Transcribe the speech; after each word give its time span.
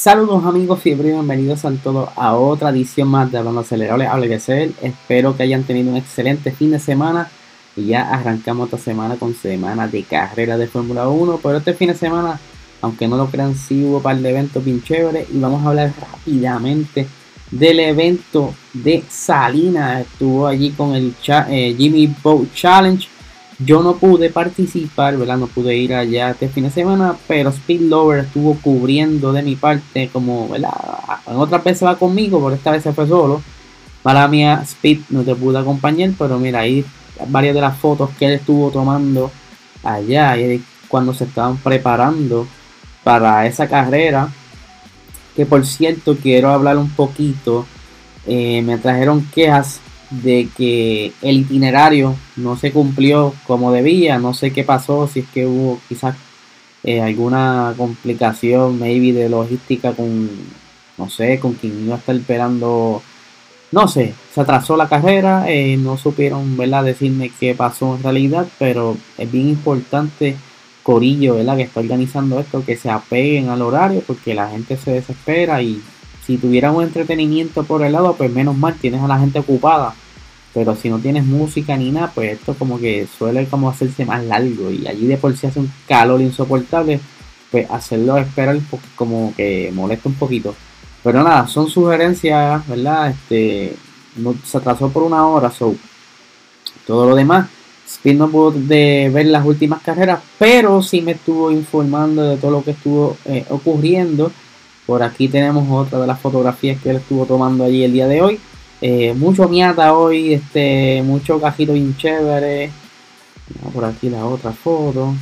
Saludos 0.00 0.44
amigos 0.44 0.80
fiebre, 0.80 1.10
bienvenidos 1.10 1.64
a 1.64 1.72
todos 1.72 2.10
a 2.14 2.36
otra 2.36 2.70
edición 2.70 3.08
más 3.08 3.32
de 3.32 3.38
Hablando 3.38 3.62
Acelerable, 3.62 4.06
hable 4.06 4.28
de 4.28 4.38
ser. 4.38 4.70
Espero 4.80 5.36
que 5.36 5.42
hayan 5.42 5.64
tenido 5.64 5.90
un 5.90 5.96
excelente 5.96 6.52
fin 6.52 6.70
de 6.70 6.78
semana 6.78 7.28
y 7.74 7.86
ya 7.86 8.08
arrancamos 8.08 8.66
esta 8.66 8.78
semana 8.78 9.16
con 9.16 9.34
semana 9.34 9.88
de 9.88 10.04
carrera 10.04 10.56
de 10.56 10.68
Fórmula 10.68 11.08
1, 11.08 11.40
pero 11.42 11.56
este 11.56 11.74
fin 11.74 11.88
de 11.88 11.96
semana, 11.96 12.38
aunque 12.80 13.08
no 13.08 13.16
lo 13.16 13.26
crean, 13.26 13.56
sí 13.56 13.82
hubo 13.82 13.96
un 13.96 14.02
par 14.04 14.16
de 14.18 14.30
eventos 14.30 14.64
bien 14.64 14.84
chéveres 14.84 15.26
y 15.34 15.40
vamos 15.40 15.64
a 15.66 15.70
hablar 15.70 15.92
rápidamente 16.00 17.08
del 17.50 17.80
evento 17.80 18.54
de 18.74 19.02
Salinas. 19.10 20.02
Estuvo 20.02 20.46
allí 20.46 20.70
con 20.70 20.94
el 20.94 21.12
eh, 21.26 21.74
Jimmy 21.76 22.14
Boat 22.22 22.54
Challenge 22.54 23.08
yo 23.58 23.82
no 23.82 23.96
pude 23.96 24.30
participar, 24.30 25.16
¿verdad? 25.16 25.36
No 25.36 25.48
pude 25.48 25.76
ir 25.76 25.94
allá 25.94 26.30
este 26.30 26.48
fin 26.48 26.64
de 26.64 26.70
semana, 26.70 27.16
pero 27.26 27.50
Speed 27.50 27.82
Lover 27.82 28.20
estuvo 28.20 28.54
cubriendo 28.60 29.32
de 29.32 29.42
mi 29.42 29.56
parte, 29.56 30.08
como, 30.12 30.48
¿verdad? 30.48 30.70
En 31.26 31.36
otra 31.36 31.58
vez 31.58 31.82
va 31.82 31.98
conmigo, 31.98 32.40
por 32.40 32.52
esta 32.52 32.70
vez 32.70 32.82
se 32.82 32.92
fue 32.92 33.08
solo. 33.08 33.42
Para 34.02 34.28
mí, 34.28 34.44
Speed 34.44 35.00
no 35.10 35.22
te 35.22 35.34
pude 35.34 35.58
acompañar, 35.58 36.10
pero 36.16 36.38
mira, 36.38 36.60
ahí 36.60 36.84
varias 37.26 37.54
de 37.54 37.60
las 37.60 37.76
fotos 37.76 38.10
que 38.18 38.26
él 38.26 38.32
estuvo 38.34 38.70
tomando 38.70 39.30
allá, 39.82 40.36
cuando 40.86 41.12
se 41.12 41.24
estaban 41.24 41.56
preparando 41.56 42.46
para 43.02 43.44
esa 43.46 43.68
carrera. 43.68 44.28
Que 45.34 45.46
por 45.46 45.66
cierto, 45.66 46.16
quiero 46.16 46.50
hablar 46.50 46.76
un 46.78 46.90
poquito. 46.90 47.66
Eh, 48.26 48.62
me 48.62 48.78
trajeron 48.78 49.24
quejas 49.34 49.80
de 50.10 50.48
que 50.56 51.12
el 51.22 51.38
itinerario 51.38 52.16
no 52.36 52.56
se 52.56 52.72
cumplió 52.72 53.34
como 53.46 53.72
debía. 53.72 54.18
No 54.18 54.34
sé 54.34 54.52
qué 54.52 54.64
pasó, 54.64 55.06
si 55.08 55.20
es 55.20 55.26
que 55.28 55.46
hubo 55.46 55.78
quizás 55.88 56.16
eh, 56.84 57.00
alguna 57.00 57.74
complicación, 57.76 58.78
maybe 58.78 59.12
de 59.12 59.28
logística 59.28 59.92
con, 59.92 60.30
no 60.96 61.10
sé, 61.10 61.38
con 61.40 61.54
quien 61.54 61.84
iba 61.84 61.96
a 61.96 61.98
estar 61.98 62.16
esperando. 62.16 63.02
No 63.70 63.86
sé, 63.86 64.14
se 64.32 64.40
atrasó 64.40 64.76
la 64.76 64.88
carrera, 64.88 65.44
eh, 65.50 65.76
no 65.76 65.98
supieron, 65.98 66.56
¿verdad?, 66.56 66.84
decirme 66.84 67.30
qué 67.38 67.54
pasó 67.54 67.96
en 67.96 68.02
realidad, 68.02 68.46
pero 68.58 68.96
es 69.18 69.30
bien 69.30 69.48
importante, 69.50 70.36
Corillo, 70.82 71.34
¿verdad?, 71.34 71.56
que 71.56 71.64
está 71.64 71.80
organizando 71.80 72.40
esto, 72.40 72.64
que 72.64 72.78
se 72.78 72.88
apeguen 72.88 73.50
al 73.50 73.60
horario, 73.60 74.02
porque 74.06 74.32
la 74.34 74.48
gente 74.48 74.78
se 74.78 74.92
desespera 74.92 75.60
y 75.60 75.82
si 76.28 76.36
tuviera 76.36 76.70
un 76.70 76.82
entretenimiento 76.82 77.64
por 77.64 77.82
el 77.82 77.92
lado, 77.92 78.14
pues 78.14 78.30
menos 78.30 78.54
mal, 78.54 78.74
tienes 78.74 79.00
a 79.00 79.08
la 79.08 79.18
gente 79.18 79.38
ocupada. 79.38 79.94
Pero 80.52 80.76
si 80.76 80.90
no 80.90 80.98
tienes 80.98 81.24
música 81.24 81.74
ni 81.74 81.90
nada, 81.90 82.12
pues 82.14 82.34
esto 82.34 82.52
como 82.52 82.78
que 82.78 83.08
suele 83.16 83.46
como 83.46 83.70
hacerse 83.70 84.04
más 84.04 84.22
largo. 84.22 84.70
Y 84.70 84.86
allí 84.86 85.06
de 85.06 85.16
por 85.16 85.34
sí 85.34 85.46
hace 85.46 85.58
un 85.58 85.72
calor 85.88 86.20
insoportable, 86.20 87.00
pues 87.50 87.70
hacerlo 87.70 88.18
esperar 88.18 88.58
como 88.94 89.32
que 89.38 89.72
molesta 89.74 90.10
un 90.10 90.16
poquito. 90.16 90.54
Pero 91.02 91.22
nada, 91.22 91.48
son 91.48 91.70
sugerencias, 91.70 92.68
¿verdad? 92.68 93.08
Este, 93.08 93.74
no, 94.16 94.34
se 94.44 94.58
atrasó 94.58 94.90
por 94.90 95.04
una 95.04 95.26
hora, 95.26 95.50
so 95.50 95.74
todo 96.86 97.08
lo 97.08 97.16
demás. 97.16 97.48
No 98.04 98.28
pudo 98.28 98.50
de 98.52 99.10
ver 99.12 99.26
las 99.26 99.46
últimas 99.46 99.80
carreras, 99.80 100.20
pero 100.38 100.82
sí 100.82 101.00
me 101.00 101.12
estuvo 101.12 101.50
informando 101.50 102.22
de 102.22 102.36
todo 102.36 102.50
lo 102.50 102.62
que 102.62 102.72
estuvo 102.72 103.16
eh, 103.24 103.46
ocurriendo. 103.48 104.30
Por 104.88 105.02
aquí 105.02 105.28
tenemos 105.28 105.68
otra 105.70 106.00
de 106.00 106.06
las 106.06 106.18
fotografías 106.18 106.80
que 106.80 106.88
él 106.88 106.96
estuvo 106.96 107.26
tomando 107.26 107.62
allí 107.62 107.84
el 107.84 107.92
día 107.92 108.08
de 108.08 108.22
hoy. 108.22 108.40
Eh, 108.80 109.12
mucho 109.12 109.46
miata 109.46 109.92
hoy, 109.92 110.32
este, 110.32 111.02
mucho 111.04 111.38
cajito 111.38 111.74
bien 111.74 111.94
chévere. 111.94 112.70
Por 113.74 113.84
aquí 113.84 114.08
la 114.08 114.24
otra 114.24 114.50
foto. 114.50 115.12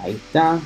Ahí 0.00 0.12
está. 0.12 0.60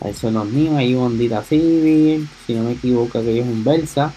Ahí 0.00 0.14
son 0.14 0.32
los 0.32 0.46
míos. 0.46 0.74
Ahí 0.78 0.94
un 0.94 1.20
Honda 1.20 1.42
Civic. 1.42 2.26
Si 2.46 2.54
no 2.54 2.62
me 2.62 2.72
equivoco, 2.72 3.20
que 3.20 3.40
es 3.40 3.44
un 3.44 3.62
Versa. 3.62 4.10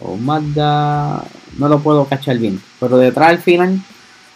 O 0.00 0.12
un 0.12 0.24
Mazda. 0.24 1.24
No 1.58 1.68
lo 1.68 1.80
puedo 1.80 2.06
cachar 2.06 2.38
bien. 2.38 2.58
Pero 2.80 2.96
detrás 2.96 3.28
al 3.28 3.38
final 3.40 3.82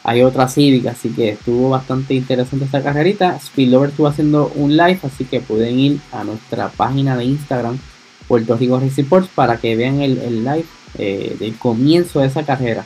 hay 0.04 0.22
otra 0.22 0.48
Civic, 0.48 0.86
así 0.86 1.10
que 1.10 1.30
estuvo 1.30 1.70
bastante 1.70 2.14
interesante 2.14 2.64
esta 2.64 2.82
carrerita. 2.82 3.38
Speedlover 3.38 3.90
estuvo 3.90 4.08
haciendo 4.08 4.50
un 4.56 4.76
live, 4.76 4.98
así 5.04 5.24
que 5.24 5.40
pueden 5.40 5.78
ir 5.78 6.00
a 6.10 6.24
nuestra 6.24 6.68
página 6.70 7.16
de 7.16 7.24
Instagram, 7.24 7.78
Puerto 8.26 8.56
Rico 8.56 8.80
Racing 8.80 9.02
Sports, 9.04 9.28
para 9.34 9.58
que 9.58 9.76
vean 9.76 10.00
el, 10.00 10.44
live 10.44 10.64
eh, 10.98 11.36
del 11.38 11.56
comienzo 11.56 12.20
de 12.20 12.26
esa 12.26 12.42
carrera. 12.42 12.84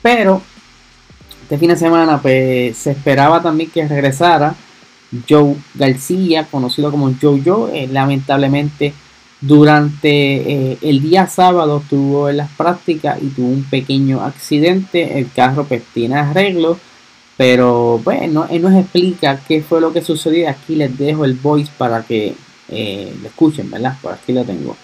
Pero 0.00 0.40
este 1.42 1.58
fin 1.58 1.70
de 1.70 1.76
semana 1.76 2.22
pues, 2.22 2.76
se 2.76 2.92
esperaba 2.92 3.42
también 3.42 3.70
que 3.70 3.88
regresara 3.88 4.54
Joe 5.28 5.56
García, 5.74 6.46
conocido 6.48 6.90
como 6.90 7.12
Joe 7.20 7.42
Joe, 7.44 7.82
eh, 7.82 7.88
lamentablemente 7.88 8.92
durante 9.40 10.72
eh, 10.72 10.78
el 10.82 11.00
día 11.00 11.28
sábado 11.28 11.78
estuvo 11.78 12.28
en 12.28 12.38
las 12.38 12.50
prácticas 12.50 13.22
y 13.22 13.28
tuvo 13.28 13.48
un 13.48 13.64
pequeño 13.64 14.22
accidente. 14.22 15.18
El 15.18 15.30
carro 15.32 15.64
pues 15.64 15.82
tiene 15.94 16.16
arreglo. 16.16 16.78
Pero 17.36 17.98
bueno, 17.98 18.48
él 18.50 18.62
nos 18.62 18.74
explica 18.74 19.40
qué 19.46 19.62
fue 19.62 19.80
lo 19.80 19.92
que 19.92 20.02
sucedió. 20.02 20.48
Aquí 20.50 20.74
les 20.74 20.98
dejo 20.98 21.24
el 21.24 21.34
voice 21.34 21.70
para 21.78 22.02
que 22.02 22.34
eh, 22.68 23.14
lo 23.22 23.28
escuchen, 23.28 23.70
¿verdad? 23.70 23.96
Por 24.02 24.12
aquí 24.12 24.32
lo 24.32 24.44
tengo. 24.44 24.76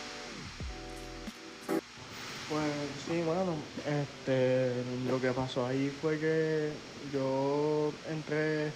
Pues 2.49 2.65
sí, 3.09 3.23
bueno, 3.27 3.55
este, 3.85 4.71
lo 5.11 5.21
que 5.21 5.33
pasó 5.33 5.67
ahí 5.67 5.93
fue 6.01 6.19
que 6.21 6.71
yo 7.13 7.93
entré 8.09 8.71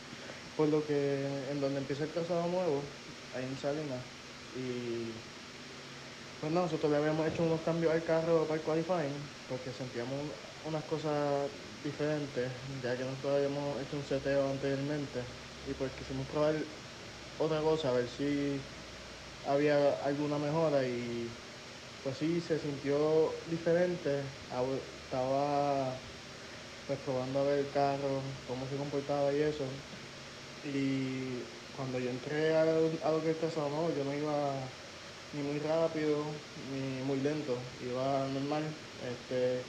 por 0.57 0.69
lo 0.69 0.85
que 0.85 1.25
en 1.53 1.61
donde 1.61 1.79
empieza 1.79 2.03
el 2.03 2.11
casado 2.11 2.49
nuevo, 2.49 2.83
ahí 3.37 3.45
en 3.45 3.57
Salinas, 3.63 4.01
y 4.57 5.13
pues 6.41 6.53
no, 6.53 6.63
nosotros 6.63 6.91
le 6.93 6.99
habíamos 6.99 7.27
hecho 7.27 7.43
unos 7.43 7.63
cambios 7.63 7.93
al 7.93 8.05
carro 8.05 8.47
para 8.47 8.61
el 8.61 8.65
qualifying 8.65 9.29
porque 9.49 9.73
sentíamos 9.73 10.35
unas 10.65 10.85
cosas 10.85 11.51
diferentes, 11.83 12.53
ya 12.81 12.97
que 12.97 13.05
nosotros 13.05 13.35
habíamos 13.35 13.81
hecho 13.83 13.97
un 13.97 14.05
seteo 14.05 14.49
anteriormente 14.49 15.25
y 15.67 15.75
pues 15.75 15.93
quisimos 15.93 16.27
probar 16.27 16.65
otra 17.39 17.61
cosa, 17.63 17.91
a 17.91 17.93
ver 17.93 18.09
si 18.09 18.63
había 19.45 19.95
alguna 19.95 20.39
mejora 20.39 20.87
y 20.87 21.37
pues 22.03 22.19
sí, 22.19 22.41
se 22.41 22.59
sintió 22.59 23.43
diferente, 23.47 24.25
estaba 25.05 26.01
pues 26.87 26.99
probando 27.01 27.41
a 27.41 27.45
ver 27.45 27.59
el 27.61 27.71
carro, 27.71 28.23
cómo 28.47 28.67
se 28.69 28.77
comportaba 28.77 29.33
y 29.35 29.43
eso. 29.43 29.65
Y 30.63 31.43
cuando 31.73 31.99
yo 31.99 32.11
entré 32.11 32.57
a, 32.57 32.65
lo 32.65 33.23
que 33.23 33.31
está 33.31 33.49
no, 33.49 33.91
yo 33.95 34.05
no 34.05 34.15
iba 34.15 34.73
ni 35.35 35.43
muy 35.43 35.59
rápido 35.61 36.25
ni 36.73 37.05
muy 37.05 37.21
lento, 37.21 37.57
iba 37.85 38.27
normal. 38.29 38.63
Este, 39.05 39.61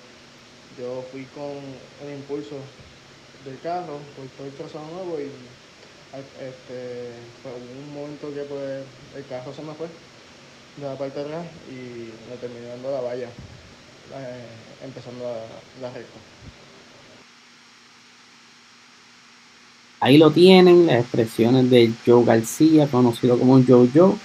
yo 0.80 1.03
fui 1.12 1.25
con 1.36 1.59
el 2.08 2.16
impulso 2.16 2.56
del 3.46 3.59
carro 3.59 4.00
por 4.16 4.28
todo 4.38 4.48
el 4.48 4.53
trazado 4.53 4.86
nuevo 4.94 5.19
y 5.19 5.30
este, 6.42 7.12
fue 7.44 7.52
un 7.53 7.94
momento 7.94 8.34
que 8.34 8.42
pues, 8.42 8.84
el 9.16 9.25
carro 9.28 9.53
se 9.53 9.62
me 9.62 9.74
fue 9.74 9.88
de 10.78 10.88
la 10.88 10.98
parte 10.98 11.19
de 11.19 11.25
atrás 11.25 11.45
y 11.69 12.10
me 12.30 12.38
terminé 12.39 12.68
dando 12.68 12.92
la 12.92 13.01
valla, 13.01 13.28
eh, 13.28 14.84
empezando 14.84 15.25
la, 15.25 15.88
la 15.88 15.94
recta. 15.94 16.19
Ahí 20.01 20.18
lo 20.18 20.31
tienen, 20.31 20.88
las 20.88 21.01
expresiones 21.01 21.69
de 21.69 21.92
Joe 22.06 22.24
García, 22.24 22.88
conocido 22.88 23.38
como 23.38 23.62
Joe 23.68 23.89
Joe 23.94 24.16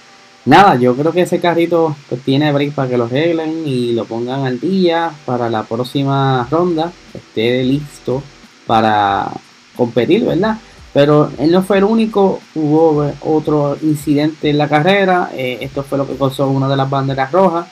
nada, 0.45 0.75
yo 0.75 0.95
creo 0.95 1.11
que 1.11 1.21
ese 1.21 1.39
carrito 1.39 1.95
pues, 2.09 2.21
tiene 2.21 2.51
break 2.51 2.73
para 2.73 2.89
que 2.89 2.97
lo 2.97 3.05
arreglen 3.05 3.63
y 3.65 3.93
lo 3.93 4.05
pongan 4.05 4.45
al 4.45 4.59
día 4.59 5.11
para 5.25 5.49
la 5.49 5.63
próxima 5.63 6.47
ronda, 6.49 6.91
esté 7.13 7.63
listo 7.63 8.23
para 8.65 9.31
competir, 9.75 10.25
¿verdad? 10.25 10.57
Pero 10.93 11.29
él 11.39 11.51
no 11.51 11.61
fue 11.61 11.79
el 11.79 11.83
único, 11.83 12.39
hubo 12.55 13.11
otro 13.21 13.77
incidente 13.81 14.49
en 14.49 14.57
la 14.57 14.69
carrera, 14.69 15.29
eh, 15.33 15.57
esto 15.61 15.83
fue 15.83 15.97
lo 15.97 16.07
que 16.07 16.15
causó 16.15 16.47
una 16.47 16.69
de 16.69 16.77
las 16.77 16.89
banderas 16.89 17.31
rojas, 17.31 17.67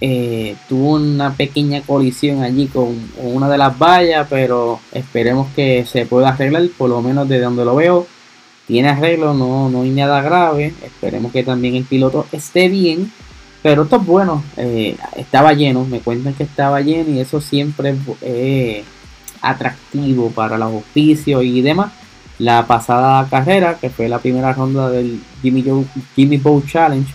eh, 0.00 0.54
tuvo 0.68 0.94
una 0.94 1.32
pequeña 1.32 1.82
colisión 1.82 2.42
allí 2.42 2.66
con 2.66 2.94
una 3.22 3.48
de 3.48 3.58
las 3.58 3.76
vallas, 3.76 4.26
pero 4.30 4.78
esperemos 4.92 5.48
que 5.56 5.84
se 5.86 6.06
pueda 6.06 6.28
arreglar, 6.28 6.62
por 6.76 6.90
lo 6.90 7.02
menos 7.02 7.28
de 7.28 7.40
donde 7.40 7.64
lo 7.64 7.74
veo 7.74 8.06
tiene 8.66 8.88
arreglo, 8.88 9.34
no, 9.34 9.68
no 9.68 9.82
hay 9.82 9.90
nada 9.90 10.22
grave. 10.22 10.74
Esperemos 10.82 11.32
que 11.32 11.42
también 11.42 11.74
el 11.74 11.84
piloto 11.84 12.26
esté 12.32 12.68
bien. 12.68 13.12
Pero 13.62 13.84
esto 13.84 13.96
es 13.96 14.04
bueno, 14.04 14.44
eh, 14.58 14.94
estaba 15.16 15.54
lleno, 15.54 15.86
me 15.86 16.00
cuentan 16.00 16.34
que 16.34 16.42
estaba 16.42 16.82
lleno 16.82 17.10
y 17.12 17.20
eso 17.20 17.40
siempre 17.40 17.96
es 18.20 18.84
atractivo 19.40 20.30
para 20.30 20.58
los 20.58 20.74
oficios 20.74 21.42
y 21.42 21.62
demás. 21.62 21.90
La 22.38 22.66
pasada 22.66 23.26
carrera, 23.30 23.78
que 23.80 23.88
fue 23.88 24.08
la 24.08 24.18
primera 24.18 24.52
ronda 24.52 24.90
del 24.90 25.18
Jimmy, 25.40 25.64
Jimmy 26.14 26.36
Bow 26.36 26.62
Challenge, 26.66 27.10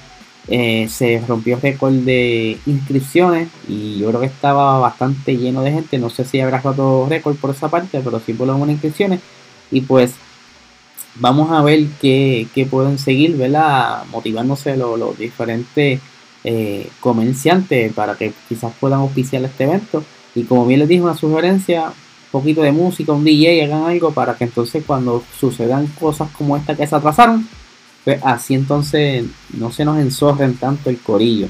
eh, 0.47 0.87
se 0.89 1.21
rompió 1.27 1.59
récord 1.61 1.93
de 1.93 2.57
inscripciones 2.65 3.49
y 3.67 3.99
yo 3.99 4.07
creo 4.07 4.21
que 4.21 4.25
estaba 4.25 4.79
bastante 4.79 5.37
lleno 5.37 5.61
de 5.61 5.71
gente. 5.71 5.99
No 5.99 6.09
sé 6.09 6.25
si 6.25 6.39
habrá 6.39 6.61
roto 6.61 7.05
récord 7.07 7.35
por 7.35 7.51
esa 7.51 7.69
parte, 7.69 8.01
pero 8.03 8.19
sí 8.19 8.33
por 8.33 8.47
las 8.47 8.69
inscripciones. 8.69 9.19
Y 9.69 9.81
pues 9.81 10.15
vamos 11.15 11.51
a 11.51 11.61
ver 11.61 11.85
qué, 12.01 12.67
pueden 12.69 12.97
seguir, 12.97 13.37
¿verdad? 13.37 14.03
Motivándose 14.11 14.75
los, 14.77 15.17
diferentes 15.17 15.99
eh, 16.43 16.89
comerciantes 16.99 17.93
para 17.93 18.15
que 18.15 18.33
quizás 18.47 18.71
puedan 18.79 18.99
auspiciar 18.99 19.43
este 19.43 19.65
evento. 19.65 20.03
Y 20.35 20.43
como 20.43 20.65
bien 20.65 20.79
les 20.79 20.89
dije, 20.89 21.01
una 21.01 21.15
sugerencia, 21.15 21.87
un 21.87 22.31
poquito 22.31 22.61
de 22.61 22.71
música, 22.71 23.11
un 23.11 23.23
DJ, 23.23 23.63
hagan 23.65 23.83
algo 23.83 24.11
para 24.11 24.35
que 24.35 24.45
entonces 24.45 24.83
cuando 24.85 25.23
sucedan 25.39 25.87
cosas 25.99 26.29
como 26.31 26.55
esta 26.55 26.75
que 26.75 26.87
se 26.87 26.95
atrasaron, 26.95 27.47
pues 28.03 28.21
así 28.23 28.53
entonces 28.53 29.25
no 29.57 29.71
se 29.71 29.85
nos 29.85 29.99
enzorren 29.99 30.55
tanto 30.55 30.89
el 30.89 30.99
corillo. 30.99 31.47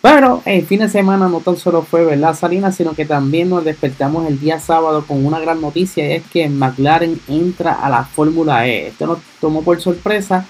Pero 0.00 0.42
el 0.44 0.64
fin 0.64 0.80
de 0.80 0.88
semana 0.88 1.28
no 1.28 1.40
tan 1.40 1.56
solo 1.56 1.82
fue 1.82 2.04
verdad 2.04 2.34
Salinas, 2.34 2.76
sino 2.76 2.94
que 2.94 3.04
también 3.04 3.50
nos 3.50 3.64
despertamos 3.64 4.28
el 4.28 4.38
día 4.38 4.60
sábado 4.60 5.04
con 5.04 5.26
una 5.26 5.40
gran 5.40 5.60
noticia 5.60 6.06
y 6.06 6.12
es 6.12 6.22
que 6.26 6.48
McLaren 6.48 7.20
entra 7.26 7.72
a 7.72 7.88
la 7.88 8.04
Fórmula 8.04 8.68
E. 8.68 8.88
Esto 8.88 9.06
nos 9.08 9.18
tomó 9.40 9.62
por 9.62 9.80
sorpresa. 9.80 10.46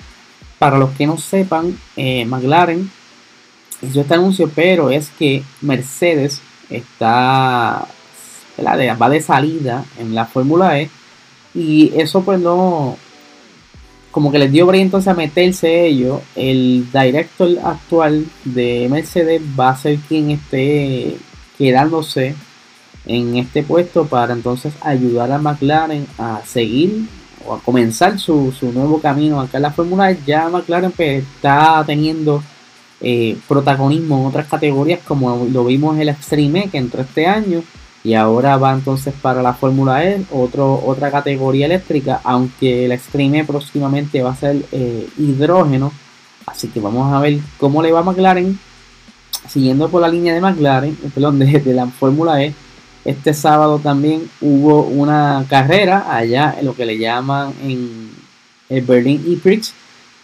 Para 0.58 0.76
los 0.76 0.90
que 0.90 1.06
no 1.06 1.16
sepan, 1.18 1.78
eh, 1.96 2.24
McLaren 2.26 2.90
hizo 3.80 4.00
este 4.00 4.14
anuncio, 4.14 4.50
pero 4.54 4.90
es 4.90 5.10
que 5.10 5.44
Mercedes 5.62 6.42
está 6.68 7.86
va 8.60 9.08
de 9.08 9.20
salida 9.20 9.84
en 9.98 10.14
la 10.14 10.26
Fórmula 10.26 10.80
E 10.80 10.90
y 11.54 11.92
eso 11.96 12.22
pues 12.22 12.40
no 12.40 12.96
como 14.18 14.32
que 14.32 14.40
les 14.40 14.50
dio 14.50 14.66
brillo 14.66 14.82
entonces 14.82 15.06
a 15.06 15.14
meterse 15.14 15.86
ellos, 15.86 16.22
el 16.34 16.88
director 16.92 17.50
actual 17.62 18.26
de 18.44 18.88
Mercedes 18.90 19.40
va 19.56 19.68
a 19.68 19.76
ser 19.76 20.00
quien 20.08 20.32
esté 20.32 21.16
quedándose 21.56 22.34
en 23.06 23.36
este 23.36 23.62
puesto 23.62 24.06
para 24.06 24.32
entonces 24.32 24.74
ayudar 24.80 25.30
a 25.30 25.38
McLaren 25.38 26.04
a 26.18 26.40
seguir 26.44 27.06
o 27.46 27.54
a 27.54 27.60
comenzar 27.60 28.18
su, 28.18 28.52
nuevo 28.74 29.00
camino 29.00 29.40
acá 29.40 29.58
en 29.58 29.62
la 29.62 29.70
Fórmula 29.70 30.10
E. 30.10 30.18
Ya 30.26 30.48
McLaren 30.48 30.90
pues, 30.90 31.22
está 31.22 31.84
teniendo 31.86 32.42
eh, 33.00 33.36
protagonismo 33.46 34.18
en 34.18 34.26
otras 34.26 34.48
categorías 34.48 34.98
como 35.06 35.46
lo 35.48 35.64
vimos 35.64 35.94
en 35.94 36.02
el 36.02 36.08
Extreme 36.08 36.68
que 36.70 36.78
entró 36.78 37.02
este 37.02 37.28
año 37.28 37.62
y 38.08 38.14
ahora 38.14 38.56
va 38.56 38.72
entonces 38.72 39.12
para 39.20 39.42
la 39.42 39.52
Fórmula 39.52 40.02
E, 40.02 40.24
otro, 40.30 40.82
otra 40.86 41.10
categoría 41.10 41.66
eléctrica, 41.66 42.22
aunque 42.24 42.86
el 42.86 42.92
Extreme 42.92 43.44
próximamente 43.44 44.22
va 44.22 44.30
a 44.30 44.34
ser 44.34 44.64
eh, 44.72 45.06
hidrógeno. 45.18 45.92
Así 46.46 46.68
que 46.68 46.80
vamos 46.80 47.12
a 47.12 47.20
ver 47.20 47.38
cómo 47.58 47.82
le 47.82 47.92
va 47.92 48.00
a 48.00 48.02
McLaren. 48.02 48.58
Siguiendo 49.46 49.90
por 49.90 50.00
la 50.00 50.08
línea 50.08 50.32
de 50.32 50.40
McLaren, 50.40 50.96
perdón, 51.14 51.38
de, 51.38 51.62
la 51.74 51.86
Fórmula 51.88 52.42
E, 52.42 52.54
este 53.04 53.34
sábado 53.34 53.78
también 53.78 54.30
hubo 54.40 54.84
una 54.84 55.44
carrera 55.46 56.06
allá 56.08 56.56
en 56.58 56.64
lo 56.64 56.74
que 56.74 56.86
le 56.86 56.96
llaman 56.96 57.52
en 57.62 58.10
el 58.70 58.84
Berlin 58.86 59.22
E-Prix, 59.28 59.74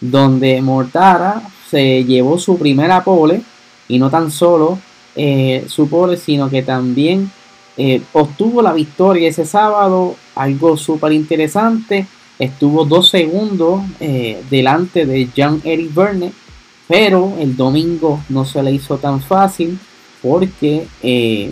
donde 0.01 0.59
Mortara 0.59 1.39
se 1.69 2.03
llevó 2.03 2.39
su 2.39 2.57
primera 2.57 3.03
pole 3.03 3.43
y 3.87 3.99
no 3.99 4.09
tan 4.09 4.31
solo 4.31 4.79
eh, 5.15 5.65
su 5.69 5.87
pole, 5.87 6.17
sino 6.17 6.49
que 6.49 6.63
también 6.63 7.29
eh, 7.77 8.01
obtuvo 8.13 8.61
la 8.61 8.73
victoria 8.73 9.29
ese 9.29 9.45
sábado, 9.45 10.15
algo 10.35 10.77
súper 10.77 11.11
interesante. 11.11 12.07
Estuvo 12.39 12.85
dos 12.85 13.09
segundos 13.09 13.81
eh, 13.99 14.41
delante 14.49 15.05
de 15.05 15.29
Jean-Eric 15.33 15.93
Verne, 15.93 16.31
pero 16.87 17.33
el 17.39 17.55
domingo 17.55 18.21
no 18.29 18.45
se 18.45 18.61
le 18.63 18.71
hizo 18.71 18.97
tan 18.97 19.21
fácil 19.21 19.79
porque 20.21 20.87
eh, 21.01 21.51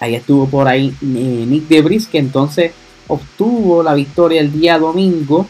ahí 0.00 0.14
estuvo 0.14 0.46
por 0.46 0.68
ahí 0.68 0.94
Nick 1.00 1.68
Debris, 1.68 2.06
que 2.06 2.18
entonces 2.18 2.72
obtuvo 3.08 3.82
la 3.82 3.94
victoria 3.94 4.40
el 4.40 4.52
día 4.52 4.78
domingo. 4.78 5.46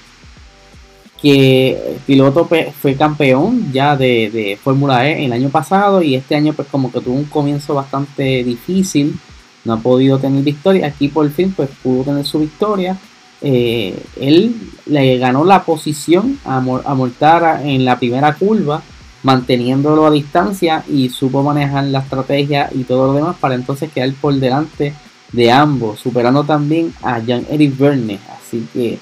Que 1.20 1.70
el 1.70 2.00
piloto 2.05 2.46
fue 2.82 2.96
campeón 2.96 3.72
ya 3.72 3.96
de, 3.96 4.28
de 4.31 4.58
Fórmula 4.62 5.08
E 5.08 5.25
el 5.25 5.32
año 5.32 5.49
pasado 5.49 6.02
y 6.02 6.16
este 6.16 6.34
año 6.34 6.52
pues 6.52 6.69
como 6.69 6.93
que 6.93 7.00
tuvo 7.00 7.14
un 7.14 7.25
comienzo 7.25 7.72
bastante 7.72 8.44
difícil 8.44 9.19
no 9.64 9.75
ha 9.75 9.78
podido 9.78 10.19
tener 10.19 10.43
victoria. 10.43 10.87
Aquí 10.87 11.08
por 11.08 11.28
fin 11.31 11.52
pues 11.52 11.70
pudo 11.82 12.05
tener 12.05 12.25
su 12.25 12.40
victoria. 12.40 12.96
Eh, 13.40 14.02
él 14.20 14.55
le 14.87 15.19
ganó 15.19 15.44
la 15.44 15.64
posición 15.64 16.38
a, 16.44 16.56
a, 16.56 16.94
Mortara 16.94 17.62
en 17.62 17.84
la 17.84 17.99
primera 17.99 18.34
curva, 18.34 18.82
manteniéndolo 19.22 20.06
a 20.06 20.11
distancia 20.11 20.84
y 20.88 21.11
supo 21.11 21.43
manejar 21.43 21.84
la 21.84 22.00
estrategia 22.00 22.70
y 22.72 22.84
todo 22.84 23.08
lo 23.08 23.14
demás 23.14 23.37
para 23.38 23.55
entonces 23.55 23.93
quedar 23.93 24.12
por 24.14 24.34
delante 24.34 24.94
de 25.32 25.50
ambos, 25.50 25.99
superando 26.00 26.44
también 26.44 26.94
a 27.02 27.19
Jean-Eric 27.19 27.76
Verne. 27.76 28.19
Así 28.37 28.66
que 28.72 28.99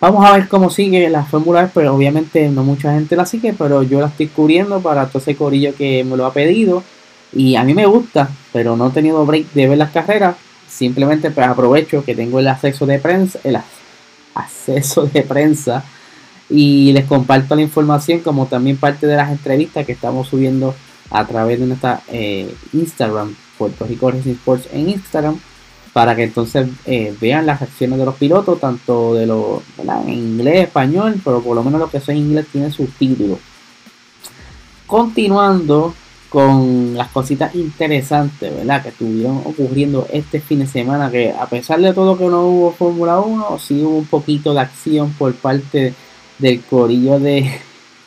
vamos 0.00 0.24
a 0.24 0.32
ver 0.32 0.48
cómo 0.48 0.70
sigue 0.70 1.10
la 1.10 1.24
Fórmula 1.24 1.64
E, 1.64 1.70
pero 1.74 1.94
obviamente 1.94 2.48
no 2.48 2.62
mucha 2.62 2.94
gente 2.94 3.16
la 3.16 3.26
sigue, 3.26 3.52
pero 3.52 3.82
yo 3.82 4.00
la 4.00 4.06
estoy 4.06 4.28
cubriendo 4.28 4.80
para 4.80 5.06
todo 5.06 5.18
ese 5.18 5.36
corillo 5.36 5.74
que 5.74 6.04
me 6.04 6.16
lo 6.16 6.26
ha 6.26 6.32
pedido. 6.32 6.82
Y 7.32 7.56
a 7.56 7.64
mí 7.64 7.74
me 7.74 7.86
gusta, 7.86 8.30
pero 8.52 8.76
no 8.76 8.88
he 8.88 8.90
tenido 8.90 9.24
break 9.26 9.52
de 9.52 9.68
ver 9.68 9.78
las 9.78 9.90
carreras. 9.90 10.36
Simplemente 10.68 11.30
pues 11.30 11.46
aprovecho 11.46 12.04
que 12.04 12.14
tengo 12.14 12.38
el 12.38 12.48
acceso 12.48 12.86
de 12.86 12.98
prensa, 12.98 13.38
el 13.44 13.58
acceso 14.34 15.06
de 15.06 15.22
prensa 15.22 15.84
y 16.48 16.92
les 16.92 17.04
comparto 17.04 17.54
la 17.54 17.62
información 17.62 18.20
como 18.20 18.46
también 18.46 18.76
parte 18.76 19.06
de 19.06 19.16
las 19.16 19.30
entrevistas 19.30 19.86
que 19.86 19.92
estamos 19.92 20.28
subiendo 20.28 20.74
a 21.10 21.26
través 21.26 21.60
de 21.60 21.66
nuestra 21.66 22.02
eh, 22.08 22.52
Instagram, 22.72 23.34
Puerto 23.58 23.84
Rico 23.86 24.10
Racing 24.10 24.32
Sports 24.32 24.68
en 24.72 24.90
Instagram, 24.90 25.38
para 25.92 26.14
que 26.14 26.24
entonces 26.24 26.68
eh, 26.86 27.14
vean 27.20 27.46
las 27.46 27.62
acciones 27.62 27.98
de 27.98 28.04
los 28.04 28.14
pilotos, 28.14 28.60
tanto 28.60 29.14
de 29.14 29.26
los 29.26 29.62
en 30.06 30.10
inglés, 30.10 30.66
español, 30.66 31.20
pero 31.24 31.40
por 31.42 31.56
lo 31.56 31.64
menos 31.64 31.80
lo 31.80 31.90
que 31.90 32.00
son 32.00 32.16
en 32.16 32.22
inglés 32.22 32.46
tiene 32.52 32.70
subtítulos. 32.70 33.38
Continuando 34.86 35.94
con 36.30 36.96
las 36.96 37.08
cositas 37.08 37.54
interesantes, 37.56 38.54
¿verdad? 38.54 38.82
Que 38.82 38.90
estuvieron 38.90 39.38
ocurriendo 39.38 40.06
este 40.12 40.40
fin 40.40 40.60
de 40.60 40.66
semana, 40.68 41.10
que 41.10 41.32
a 41.32 41.46
pesar 41.46 41.80
de 41.80 41.92
todo 41.92 42.16
que 42.16 42.26
no 42.26 42.46
hubo 42.46 42.72
Fórmula 42.72 43.18
1, 43.18 43.58
sí 43.58 43.82
hubo 43.82 43.98
un 43.98 44.06
poquito 44.06 44.54
de 44.54 44.60
acción 44.60 45.12
por 45.18 45.34
parte 45.34 45.92
del 46.38 46.62
corillo 46.62 47.18
de, 47.18 47.50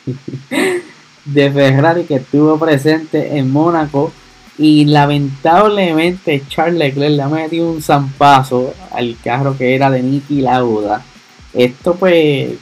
de 1.26 1.52
Ferrari 1.52 2.04
que 2.04 2.16
estuvo 2.16 2.58
presente 2.58 3.36
en 3.36 3.50
Mónaco. 3.50 4.10
Y 4.56 4.86
lamentablemente 4.86 6.42
Charles 6.48 6.78
Leclerc 6.78 7.16
le 7.16 7.22
ha 7.22 7.28
metido 7.28 7.70
un 7.70 7.82
zampazo 7.82 8.72
al 8.92 9.16
carro 9.22 9.58
que 9.58 9.74
era 9.74 9.90
de 9.90 10.02
Nicky 10.02 10.40
Lauda. 10.40 11.04
Esto 11.52 11.96
pues 11.96 12.52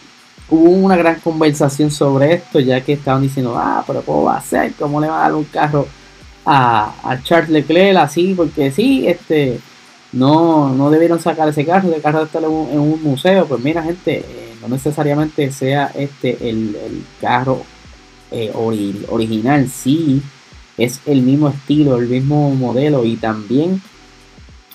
hubo 0.52 0.68
una 0.68 0.97
gran 0.97 1.18
conversación 1.21 1.90
sobre 1.90 2.35
esto, 2.35 2.61
ya 2.61 2.82
que 2.82 2.92
estaban 2.92 3.23
diciendo, 3.23 3.54
ah, 3.56 3.82
pero 3.87 4.02
¿cómo 4.02 4.25
va 4.25 4.37
a 4.37 4.42
ser? 4.42 4.75
¿Cómo 4.75 5.00
le 5.00 5.09
va 5.09 5.21
a 5.21 5.23
dar 5.23 5.35
un 5.35 5.44
carro 5.44 5.88
a, 6.44 7.18
Charles 7.25 7.49
Leclerc 7.49 7.97
así? 7.97 8.35
Porque 8.37 8.71
sí, 8.71 9.06
este, 9.06 9.61
no, 10.12 10.75
no 10.75 10.90
debieron 10.90 11.21
sacar 11.21 11.49
ese 11.49 11.64
carro, 11.64 11.94
el 11.94 12.02
carro 12.02 12.25
está 12.25 12.38
en 12.38 12.44
un, 12.44 13.02
museo. 13.02 13.47
Pues 13.47 13.62
mira, 13.62 13.82
gente, 13.82 14.18
eh, 14.18 14.54
no 14.61 14.68
necesariamente 14.68 15.50
sea 15.52 15.90
este 15.94 16.37
el, 16.50 16.76
carro 17.18 17.62
eh, 18.30 18.52
original, 18.54 19.68
sí, 19.68 20.23
es 20.76 21.00
el 21.06 21.23
mismo 21.23 21.49
estilo, 21.49 21.97
el 21.97 22.09
mismo 22.09 22.54
modelo 22.54 23.06
y 23.06 23.16
también 23.16 23.80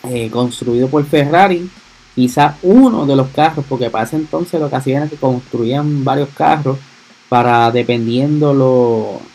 eh, 0.10 0.30
construido 0.32 0.88
por 0.88 1.06
Ferrari 1.06 1.70
quizá 2.18 2.58
uno 2.64 3.06
de 3.06 3.16
los 3.16 3.28
carros, 3.28 3.64
porque 3.70 3.92
para 3.92 4.06
ese 4.06 4.16
entonces 4.16 4.60
lo 4.60 4.72
que 4.72 4.76
hacían 4.76 5.04
era 5.04 5.12
que 5.12 5.18
construían 5.18 6.04
varios 6.04 6.30
carros 6.30 6.80
para 7.30 7.70
dependiendo 7.70 8.56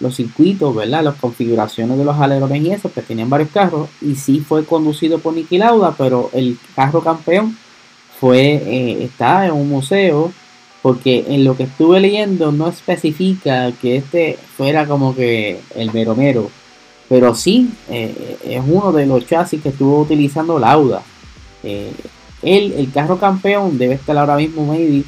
los 0.00 0.16
circuitos, 0.16 0.74
¿verdad? 0.74 1.04
Las 1.04 1.14
configuraciones 1.14 1.96
de 1.96 2.04
los 2.04 2.18
alerones 2.18 2.60
y 2.60 2.72
eso, 2.72 2.92
que 2.92 3.02
tenían 3.02 3.30
varios 3.30 3.50
carros. 3.50 3.88
Y 4.00 4.16
sí 4.16 4.40
fue 4.40 4.64
conducido 4.64 5.20
por 5.20 5.32
Niki 5.32 5.58
Lauda, 5.58 5.94
pero 5.96 6.28
el 6.32 6.58
carro 6.74 7.02
campeón 7.02 7.56
fue, 8.18 8.54
eh, 8.54 9.04
está 9.04 9.46
en 9.46 9.52
un 9.52 9.68
museo, 9.68 10.32
porque 10.82 11.24
en 11.28 11.44
lo 11.44 11.56
que 11.56 11.64
estuve 11.64 12.00
leyendo 12.00 12.50
no 12.50 12.66
especifica 12.66 13.70
que 13.80 13.94
este 13.98 14.40
fuera 14.56 14.88
como 14.88 15.14
que 15.14 15.60
el 15.76 15.92
mero 15.92 16.16
mero. 16.16 16.50
Pero 17.08 17.32
sí, 17.36 17.70
eh, 17.88 18.38
es 18.44 18.62
uno 18.66 18.90
de 18.90 19.06
los 19.06 19.24
chasis 19.24 19.62
que 19.62 19.68
estuvo 19.68 20.00
utilizando 20.00 20.58
Lauda. 20.58 21.02
Eh, 21.62 21.92
el 22.42 22.90
carro 22.92 23.18
campeón 23.18 23.78
debe 23.78 23.94
estar 23.94 24.16
ahora 24.18 24.36
mismo 24.36 24.66
maybe 24.66 25.04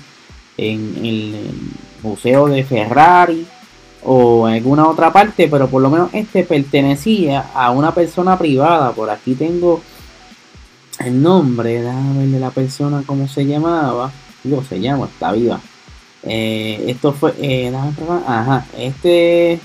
en, 0.56 1.04
el 1.04 1.50
museo 2.02 2.46
de 2.48 2.64
Ferrari 2.64 3.46
o 4.02 4.48
en 4.48 4.54
alguna 4.54 4.88
otra 4.88 5.12
parte, 5.12 5.48
pero 5.48 5.68
por 5.68 5.80
lo 5.80 5.90
menos 5.90 6.10
este 6.12 6.44
pertenecía 6.44 7.46
a 7.54 7.70
una 7.70 7.94
persona 7.94 8.38
privada. 8.38 8.92
Por 8.92 9.10
aquí 9.10 9.34
tengo 9.34 9.80
el 10.98 11.22
nombre, 11.22 11.82
déjame 11.82 12.26
de 12.26 12.40
la 12.40 12.50
persona 12.50 13.02
cómo 13.06 13.28
se 13.28 13.46
llamaba. 13.46 14.12
Digo, 14.42 14.62
se 14.62 14.78
llama, 14.80 15.06
está 15.06 15.32
viva. 15.32 15.58
Eh, 16.22 16.84
esto 16.88 17.12
fue, 17.12 17.34
eh, 17.38 17.72
ajá, 17.74 18.66
este 18.76 19.60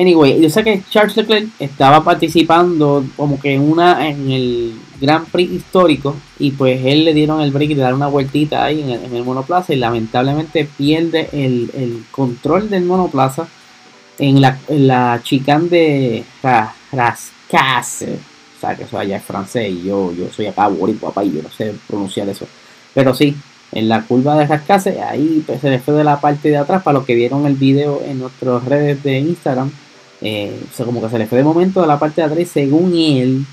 Anyway, 0.00 0.40
yo 0.40 0.48
sé 0.48 0.64
que 0.64 0.82
Charles 0.88 1.14
Leclerc 1.14 1.46
estaba 1.58 2.02
participando 2.02 3.04
como 3.18 3.38
que 3.38 3.52
en 3.52 3.60
una 3.60 4.08
en 4.08 4.30
el 4.30 4.72
Grand 4.98 5.26
Prix 5.26 5.52
histórico 5.52 6.16
y 6.38 6.52
pues 6.52 6.80
él 6.86 7.04
le 7.04 7.12
dieron 7.12 7.42
el 7.42 7.50
break 7.50 7.74
de 7.74 7.82
dar 7.82 7.92
una 7.92 8.06
vueltita 8.06 8.64
ahí 8.64 8.80
en 8.80 9.14
el, 9.14 9.24
monoplaza 9.24 9.74
y 9.74 9.76
lamentablemente 9.76 10.66
pierde 10.78 11.28
el, 11.32 12.02
control 12.12 12.70
del 12.70 12.84
monoplaza 12.84 13.46
en 14.18 14.40
la, 14.40 14.58
en 14.68 14.86
la 14.86 15.20
chicane 15.22 15.68
de 15.68 16.24
Rascasse. 16.92 18.14
O 18.56 18.60
sea, 18.60 18.74
que 18.74 18.84
eso 18.84 18.98
allá 18.98 19.18
es 19.18 19.22
francés 19.22 19.70
y 19.70 19.82
yo, 19.82 20.14
yo 20.14 20.30
soy 20.32 20.46
acá 20.46 20.66
boricua, 20.68 21.10
papá, 21.10 21.24
y 21.24 21.32
yo 21.32 21.42
no 21.42 21.50
sé 21.50 21.74
pronunciar 21.86 22.26
eso. 22.30 22.46
Pero 22.94 23.12
sí, 23.12 23.36
en 23.72 23.86
la 23.86 24.00
curva 24.00 24.38
de 24.38 24.46
Rascase, 24.46 25.02
ahí 25.02 25.42
pues, 25.46 25.60
se 25.60 25.68
le 25.68 25.78
fue 25.78 25.92
de 25.92 26.04
la 26.04 26.22
parte 26.22 26.48
de 26.48 26.56
atrás, 26.56 26.82
para 26.82 26.98
los 26.98 27.06
que 27.06 27.14
vieron 27.14 27.44
el 27.44 27.56
video 27.56 28.00
en 28.02 28.18
nuestras 28.18 28.64
redes 28.64 29.02
de 29.02 29.18
Instagram 29.18 29.70
eh, 30.20 30.60
o 30.70 30.76
sea, 30.76 30.86
como 30.86 31.00
que 31.00 31.08
se 31.08 31.18
le 31.18 31.26
fue 31.26 31.38
de 31.38 31.44
momento 31.44 31.80
de 31.80 31.86
la 31.86 31.98
parte 31.98 32.20
de 32.20 32.26
atrás 32.26 32.48
según 32.48 32.94
él 32.94 33.46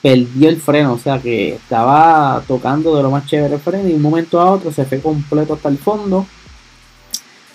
perdió 0.00 0.48
el 0.48 0.60
freno, 0.60 0.94
o 0.94 0.98
sea 0.98 1.18
que 1.18 1.54
estaba 1.54 2.42
tocando 2.46 2.96
de 2.96 3.02
lo 3.02 3.10
más 3.10 3.26
chévere 3.26 3.54
el 3.54 3.60
freno 3.60 3.86
y 3.86 3.90
de 3.90 3.96
un 3.96 4.02
momento 4.02 4.40
a 4.40 4.50
otro 4.50 4.72
se 4.72 4.84
fue 4.84 5.00
completo 5.00 5.54
hasta 5.54 5.68
el 5.68 5.78
fondo. 5.78 6.26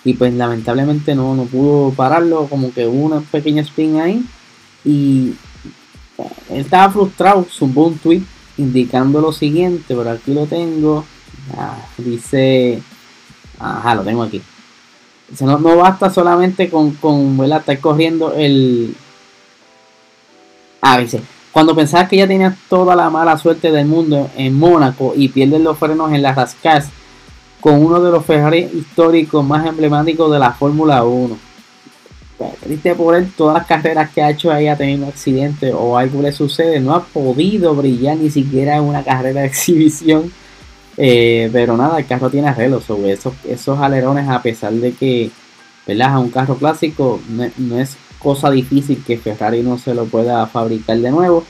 Y 0.06 0.16
pues 0.16 0.34
lamentablemente 0.34 1.16
no, 1.16 1.34
no 1.34 1.46
pudo 1.46 1.92
pararlo, 1.92 2.48
como 2.48 2.74
que 2.74 2.86
hubo 2.86 3.06
una 3.06 3.22
pequeña 3.22 3.62
spin 3.62 4.02
ahí. 4.02 4.26
Y 4.84 5.34
eh, 6.18 6.24
él 6.50 6.58
estaba 6.60 6.92
frustrado, 6.92 7.48
subió 7.50 7.84
un 7.84 7.98
tweet 7.98 8.24
indicando 8.58 9.22
lo 9.22 9.32
siguiente, 9.32 9.96
pero 9.96 10.10
aquí 10.12 10.34
lo 10.34 10.46
tengo, 10.46 11.06
ah, 11.58 11.78
dice, 11.98 12.82
ajá, 13.58 13.96
lo 13.96 14.04
tengo 14.04 14.24
aquí 14.24 14.42
no, 15.42 15.58
no 15.60 15.78
basta 15.78 16.10
solamente 16.10 16.70
con, 16.70 16.92
con 16.92 17.40
estar 17.44 17.80
corriendo 17.80 18.34
el... 18.34 18.96
Ah, 20.82 20.98
dice, 21.00 21.22
cuando 21.52 21.76
pensabas 21.76 22.10
que 22.10 22.18
ya 22.18 22.28
tenías 22.28 22.56
toda 22.68 22.96
la 22.96 23.10
mala 23.10 23.38
suerte 23.38 23.72
del 23.72 23.86
mundo 23.86 24.30
en 24.36 24.58
Mónaco 24.58 25.14
y 25.16 25.30
pierdes 25.30 25.62
los 25.62 25.78
frenos 25.78 26.12
en 26.12 26.22
las 26.22 26.36
rascas 26.36 26.90
con 27.62 27.76
uno 27.76 28.02
de 28.02 28.12
los 28.12 28.26
Ferrari 28.26 28.70
históricos 28.74 29.46
más 29.46 29.66
emblemáticos 29.66 30.32
de 30.32 30.40
la 30.40 30.52
Fórmula 30.52 31.04
1. 31.04 31.38
Triste 32.60 32.96
por 32.96 33.16
él, 33.16 33.32
todas 33.38 33.56
las 33.56 33.68
carreras 33.68 34.10
que 34.10 34.22
ha 34.22 34.32
hecho 34.32 34.52
ahí 34.52 34.68
ha 34.68 34.76
tenido 34.76 35.08
accidente 35.08 35.72
o 35.72 35.98
algo 35.98 36.22
le 36.22 36.32
sucede, 36.32 36.80
no 36.80 36.94
ha 36.94 37.04
podido 37.04 37.74
brillar 37.74 38.18
ni 38.18 38.30
siquiera 38.30 38.76
en 38.76 38.84
una 38.84 39.04
carrera 39.04 39.42
de 39.42 39.48
exhibición 39.48 40.32
eh, 40.98 41.50
pero 41.52 41.76
nada, 41.78 42.00
el 42.00 42.06
carro 42.06 42.30
tiene 42.30 42.50
arreglos 42.50 42.84
sobre 42.84 43.14
esos, 43.14 43.34
esos 43.46 43.80
alerones, 43.80 44.30
a 44.30 44.42
pesar 44.42 44.74
de 44.74 44.94
que, 44.94 45.32
¿verdad? 45.88 46.14
A 46.14 46.20
un 46.20 46.30
carro 46.30 46.56
clásico 46.56 47.20
no, 47.30 47.80
es 47.80 47.98
cosa 48.20 48.50
difícil 48.52 49.04
que 49.06 49.18
Ferrari 49.18 49.62
no 49.62 49.78
se 49.78 49.94
lo 49.94 50.06
pueda 50.06 50.46
fabricar 50.48 50.98
de 50.98 51.12
nuevo. 51.12 51.44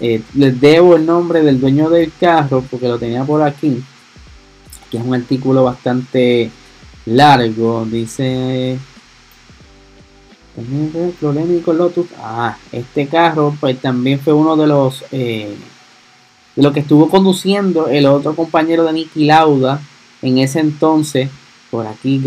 Eh, 0.00 0.22
les 0.34 0.60
debo 0.60 0.96
el 0.96 1.06
nombre 1.06 1.42
del 1.42 1.60
dueño 1.60 1.90
del 1.90 2.12
carro 2.20 2.64
porque 2.70 2.88
lo 2.88 2.98
tenía 2.98 3.24
por 3.24 3.42
aquí, 3.42 3.82
que 4.90 4.98
es 4.98 5.04
un 5.04 5.14
artículo 5.14 5.64
bastante 5.64 6.50
largo. 7.06 7.84
Dice 7.84 8.78
polémico 11.20 11.72
Lotus. 11.72 12.06
Ah, 12.20 12.56
este 12.72 13.06
carro 13.06 13.54
pues 13.60 13.80
también 13.80 14.20
fue 14.20 14.32
uno 14.32 14.56
de 14.56 14.66
los 14.66 15.04
eh, 15.12 15.54
de 16.58 16.64
lo 16.64 16.72
que 16.72 16.80
estuvo 16.80 17.08
conduciendo 17.08 17.86
el 17.86 18.04
otro 18.06 18.34
compañero 18.34 18.82
de 18.82 18.92
Nicky 18.92 19.26
Lauda 19.26 19.80
en 20.22 20.38
ese 20.38 20.58
entonces, 20.58 21.30
por 21.70 21.86
aquí, 21.86 22.20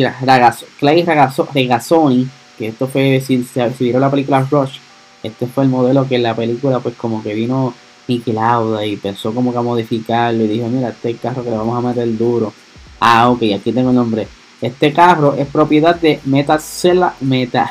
Clay 0.80 1.04
Regazzoni, 1.04 2.30
que 2.58 2.68
esto 2.70 2.88
fue, 2.88 3.20
si, 3.20 3.44
se 3.44 3.68
vieron 3.78 4.00
la 4.00 4.10
película 4.10 4.48
Rush, 4.50 4.78
este 5.22 5.48
fue 5.48 5.66
el 5.66 5.70
modelo 5.70 6.08
que 6.08 6.16
en 6.16 6.24
la 6.24 6.34
película 6.34 6.80
pues 6.80 6.96
como 6.96 7.22
que 7.22 7.34
vino 7.34 7.74
Nicky 8.08 8.32
Lauda 8.32 8.86
y 8.86 8.96
pensó 8.96 9.34
como 9.36 9.52
que 9.52 9.58
a 9.58 9.64
modificarlo 9.64 10.46
y 10.46 10.48
dijo, 10.48 10.70
mira, 10.70 10.88
este 10.88 11.14
carro 11.16 11.44
que 11.44 11.50
le 11.50 11.58
vamos 11.58 11.78
a 11.78 11.90
meter 11.90 12.18
duro. 12.18 12.54
Ah, 13.02 13.30
ok, 13.30 13.44
aquí 13.54 13.74
tengo 13.74 13.90
el 13.90 13.98
nombre. 13.98 14.30
Este 14.62 14.94
carro 14.94 15.36
es 15.36 15.48
propiedad 15.48 15.98
de 15.98 16.22
Metacela 16.24 17.16
Meta. 17.20 17.70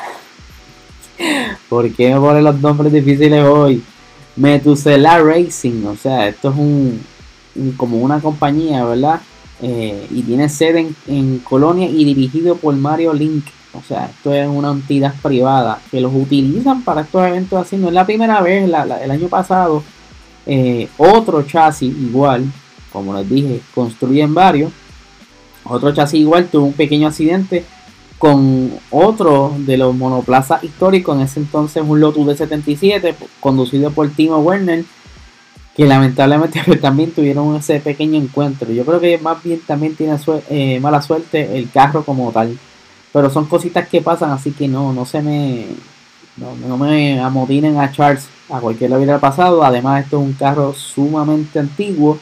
¿Por 1.69 1.91
qué 1.91 2.13
me 2.13 2.19
ponen 2.19 2.43
los 2.43 2.61
nombres 2.61 2.93
difíciles 2.93 3.43
hoy? 3.43 3.83
Metusela 4.35 5.19
Racing, 5.19 5.85
o 5.85 5.95
sea, 5.95 6.27
esto 6.27 6.49
es 6.49 6.57
un, 6.57 7.01
como 7.77 7.97
una 7.97 8.19
compañía, 8.19 8.85
¿verdad? 8.85 9.21
Eh, 9.61 10.07
y 10.09 10.21
tiene 10.23 10.49
sede 10.49 10.91
en, 11.07 11.39
Colonia 11.39 11.87
y 11.87 12.03
dirigido 12.03 12.55
por 12.55 12.75
Mario 12.75 13.13
Link. 13.13 13.45
O 13.73 13.81
sea, 13.87 14.05
esto 14.05 14.33
es 14.33 14.47
una 14.47 14.71
entidad 14.71 15.13
privada 15.21 15.79
que 15.91 16.01
los 16.01 16.13
utilizan 16.13 16.83
para 16.83 17.01
estos 17.01 17.25
eventos 17.25 17.61
así. 17.61 17.77
No 17.77 17.87
es 17.87 17.93
la 17.93 18.05
primera 18.05 18.41
vez, 18.41 18.63
el 18.63 19.11
año 19.11 19.27
pasado, 19.27 19.83
eh, 20.45 20.89
otro 20.97 21.43
chasis 21.43 21.93
igual, 21.95 22.51
como 22.91 23.13
les 23.13 23.29
dije, 23.29 23.61
construyen 23.73 24.33
varios. 24.33 24.71
Otro 25.63 25.93
chasis 25.93 26.19
igual 26.19 26.47
tuvo 26.47 26.65
un 26.65 26.73
pequeño 26.73 27.07
accidente 27.07 27.63
con 28.21 28.71
otro 28.91 29.51
de 29.57 29.77
los 29.77 29.95
monoplazas 29.95 30.63
históricos, 30.63 31.15
en 31.17 31.23
ese 31.23 31.39
entonces 31.39 31.83
un 31.83 31.99
Lotus 31.99 32.27
de 32.27 32.37
77, 32.37 33.15
conducido 33.39 33.89
por 33.89 34.11
Timo 34.11 34.37
Werner, 34.37 34.85
que 35.75 35.87
lamentablemente 35.87 36.61
también 36.81 37.09
tuvieron 37.09 37.55
ese 37.55 37.79
pequeño 37.79 38.21
encuentro. 38.21 38.71
Yo 38.71 38.85
creo 38.85 38.99
que 38.99 39.17
más 39.17 39.41
bien 39.41 39.59
también 39.65 39.95
tiene 39.95 40.17
eh, 40.51 40.79
mala 40.79 41.01
suerte 41.01 41.57
el 41.57 41.71
carro 41.71 42.05
como 42.05 42.31
tal. 42.31 42.59
Pero 43.11 43.31
son 43.31 43.47
cositas 43.47 43.87
que 43.89 44.01
pasan, 44.01 44.29
así 44.29 44.51
que 44.51 44.67
no, 44.67 44.93
no 44.93 45.03
se 45.03 45.23
me. 45.23 45.65
No, 46.37 46.77
me 46.77 47.19
amodinen 47.19 47.79
a 47.79 47.91
Charles 47.91 48.27
a 48.49 48.59
cualquier 48.59 48.93
hubiera 48.93 49.17
pasado. 49.17 49.63
Además, 49.63 50.03
esto 50.03 50.19
es 50.19 50.27
un 50.27 50.33
carro 50.33 50.75
sumamente 50.75 51.57
antiguo, 51.57 52.19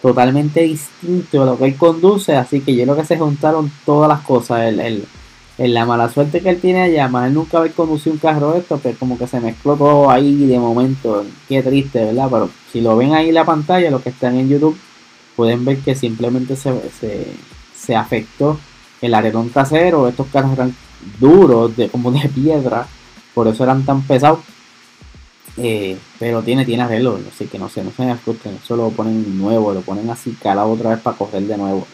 totalmente 0.00 0.60
distinto 0.60 1.42
a 1.42 1.46
lo 1.46 1.58
que 1.58 1.64
él 1.64 1.76
conduce. 1.76 2.36
Así 2.36 2.60
que 2.60 2.76
yo 2.76 2.84
creo 2.84 2.96
que 2.96 3.04
se 3.04 3.18
juntaron 3.18 3.68
todas 3.84 4.08
las 4.08 4.20
cosas. 4.20 4.60
el, 4.60 5.06
en 5.60 5.74
la 5.74 5.84
mala 5.84 6.08
suerte 6.08 6.40
que 6.40 6.48
él 6.48 6.58
tiene 6.58 6.80
allá, 6.80 7.06
más 7.08 7.28
él 7.28 7.34
nunca 7.34 7.58
haber 7.58 7.72
conducido 7.74 8.14
un 8.14 8.18
carro 8.18 8.54
esto, 8.54 8.80
pero 8.82 8.94
pues 8.94 8.96
como 8.96 9.18
que 9.18 9.26
se 9.26 9.40
mezcló 9.40 9.76
todo 9.76 10.10
ahí 10.10 10.46
de 10.46 10.58
momento. 10.58 11.22
Qué 11.46 11.62
triste, 11.62 12.02
¿verdad? 12.02 12.28
Pero 12.30 12.50
si 12.72 12.80
lo 12.80 12.96
ven 12.96 13.12
ahí 13.12 13.28
en 13.28 13.34
la 13.34 13.44
pantalla, 13.44 13.90
los 13.90 14.00
que 14.00 14.08
están 14.08 14.38
en 14.38 14.48
YouTube, 14.48 14.78
pueden 15.36 15.66
ver 15.66 15.76
que 15.80 15.94
simplemente 15.94 16.56
se, 16.56 16.72
se, 17.78 17.94
afectó 17.94 18.58
el 19.02 19.12
alerón 19.12 19.50
trasero. 19.50 20.08
Estos 20.08 20.28
carros 20.28 20.54
eran 20.54 20.74
duros, 21.20 21.76
de, 21.76 21.90
como 21.90 22.10
de 22.10 22.26
piedra, 22.30 22.86
por 23.34 23.46
eso 23.46 23.62
eran 23.62 23.84
tan 23.84 24.00
pesados. 24.00 24.38
Eh, 25.58 25.98
pero 26.18 26.40
tiene, 26.40 26.64
tiene 26.64 26.84
arreglo, 26.84 27.20
así 27.30 27.44
que 27.48 27.58
no 27.58 27.68
sé, 27.68 27.84
no 27.84 27.90
se 27.90 28.02
me 28.02 28.12
asusten. 28.12 28.58
Eso 28.64 28.76
lo 28.76 28.88
ponen 28.88 29.36
nuevo, 29.36 29.74
lo 29.74 29.82
ponen 29.82 30.08
así 30.08 30.34
calado 30.42 30.70
otra 30.70 30.88
vez 30.88 31.00
para 31.00 31.18
coger 31.18 31.42
de 31.42 31.58
nuevo. 31.58 31.86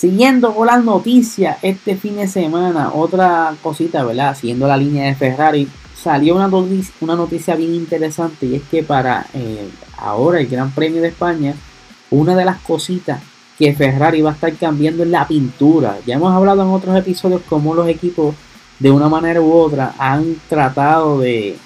Siguiendo 0.00 0.54
con 0.54 0.66
las 0.66 0.82
noticias, 0.82 1.58
este 1.60 1.94
fin 1.94 2.16
de 2.16 2.26
semana, 2.26 2.90
otra 2.94 3.54
cosita, 3.62 4.02
¿verdad? 4.02 4.34
Siguiendo 4.34 4.66
la 4.66 4.78
línea 4.78 5.04
de 5.04 5.14
Ferrari, 5.14 5.68
salió 5.94 6.36
una 6.36 6.48
noticia, 6.48 6.94
una 7.02 7.16
noticia 7.16 7.54
bien 7.54 7.74
interesante 7.74 8.46
y 8.46 8.54
es 8.54 8.62
que 8.62 8.82
para 8.82 9.26
eh, 9.34 9.68
ahora 9.98 10.40
el 10.40 10.46
Gran 10.46 10.70
Premio 10.70 11.02
de 11.02 11.08
España, 11.08 11.54
una 12.08 12.34
de 12.34 12.46
las 12.46 12.62
cositas 12.62 13.20
que 13.58 13.74
Ferrari 13.74 14.22
va 14.22 14.30
a 14.30 14.32
estar 14.32 14.54
cambiando 14.54 15.02
es 15.02 15.10
la 15.10 15.28
pintura. 15.28 15.98
Ya 16.06 16.14
hemos 16.14 16.32
hablado 16.32 16.62
en 16.62 16.68
otros 16.68 16.96
episodios 16.96 17.42
cómo 17.46 17.74
los 17.74 17.86
equipos 17.86 18.34
de 18.78 18.90
una 18.90 19.10
manera 19.10 19.42
u 19.42 19.52
otra 19.52 19.94
han 19.98 20.36
tratado 20.48 21.20
de 21.20 21.58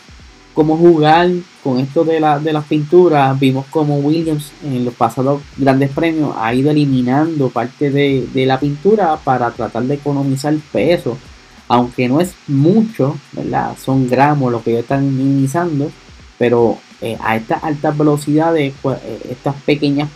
cómo 0.55 0.77
jugar 0.77 1.31
con 1.63 1.79
esto 1.79 2.05
de, 2.05 2.21
la, 2.21 2.39
de 2.39 2.53
las 2.53 2.65
pinturas. 2.65 3.39
Vimos 3.39 3.67
como 3.67 3.99
Williams 3.99 4.53
en 4.63 4.85
los 4.85 4.95
pasados 4.95 5.43
grandes 5.57 5.91
premios 5.91 6.35
ha 6.39 6.55
ido 6.55 6.71
eliminando 6.71 7.51
parte 7.51 7.91
de, 7.91 8.47
la 8.47 8.59
pintura 8.59 9.17
para 9.17 9.51
tratar 9.51 9.83
de 9.83 9.95
economizar 9.95 10.55
peso. 10.73 11.19
Aunque 11.67 12.09
no 12.09 12.21
es 12.21 12.35
mucho, 12.47 13.17
¿verdad? 13.33 13.77
Son 13.83 14.09
gramos 14.09 14.53
lo 14.53 14.63
que 14.63 14.71
ellos 14.71 14.83
están 14.83 15.17
minimizando. 15.17 15.91
Pero 16.39 16.79
eh, 17.01 17.17
a 17.21 17.37
estas 17.37 17.65
altas 17.65 17.97
velocidades, 17.97 18.75
pues, 18.81 18.99
eh, 19.05 19.29
estas 19.31 19.55
pequeñas 19.63 20.09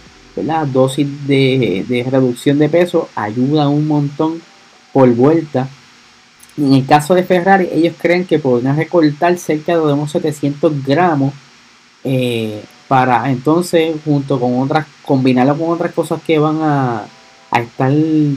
dosis 0.73 1.27
de, 1.27 1.85
de 1.89 2.07
reducción 2.09 2.59
de 2.61 2.69
peso 2.69 3.09
ayudan 3.17 3.69
un 3.69 3.89
montón 3.89 4.41
por 4.93 5.13
vuelta 5.15 5.69
en 6.59 6.75
el 6.75 6.87
caso 6.87 7.15
de 7.15 7.23
Ferrari, 7.23 7.69
ellos 7.73 7.95
creen 8.01 8.27
que 8.27 8.39
podrían 8.39 8.77
recortar 8.77 9.39
cerca 9.39 9.77
de 9.77 9.93
unos 9.93 10.11
700 10.11 10.85
gramos 10.85 11.33
eh, 12.03 12.63
para 12.89 13.31
entonces, 13.31 13.97
junto 14.05 14.41
con 14.41 14.61
otras, 14.61 14.87
combinarlo 15.05 15.57
con 15.57 15.71
otras 15.71 15.93
cosas 15.93 16.21
que 16.23 16.39
van 16.39 16.59
a, 16.63 17.07
estar 17.53 17.93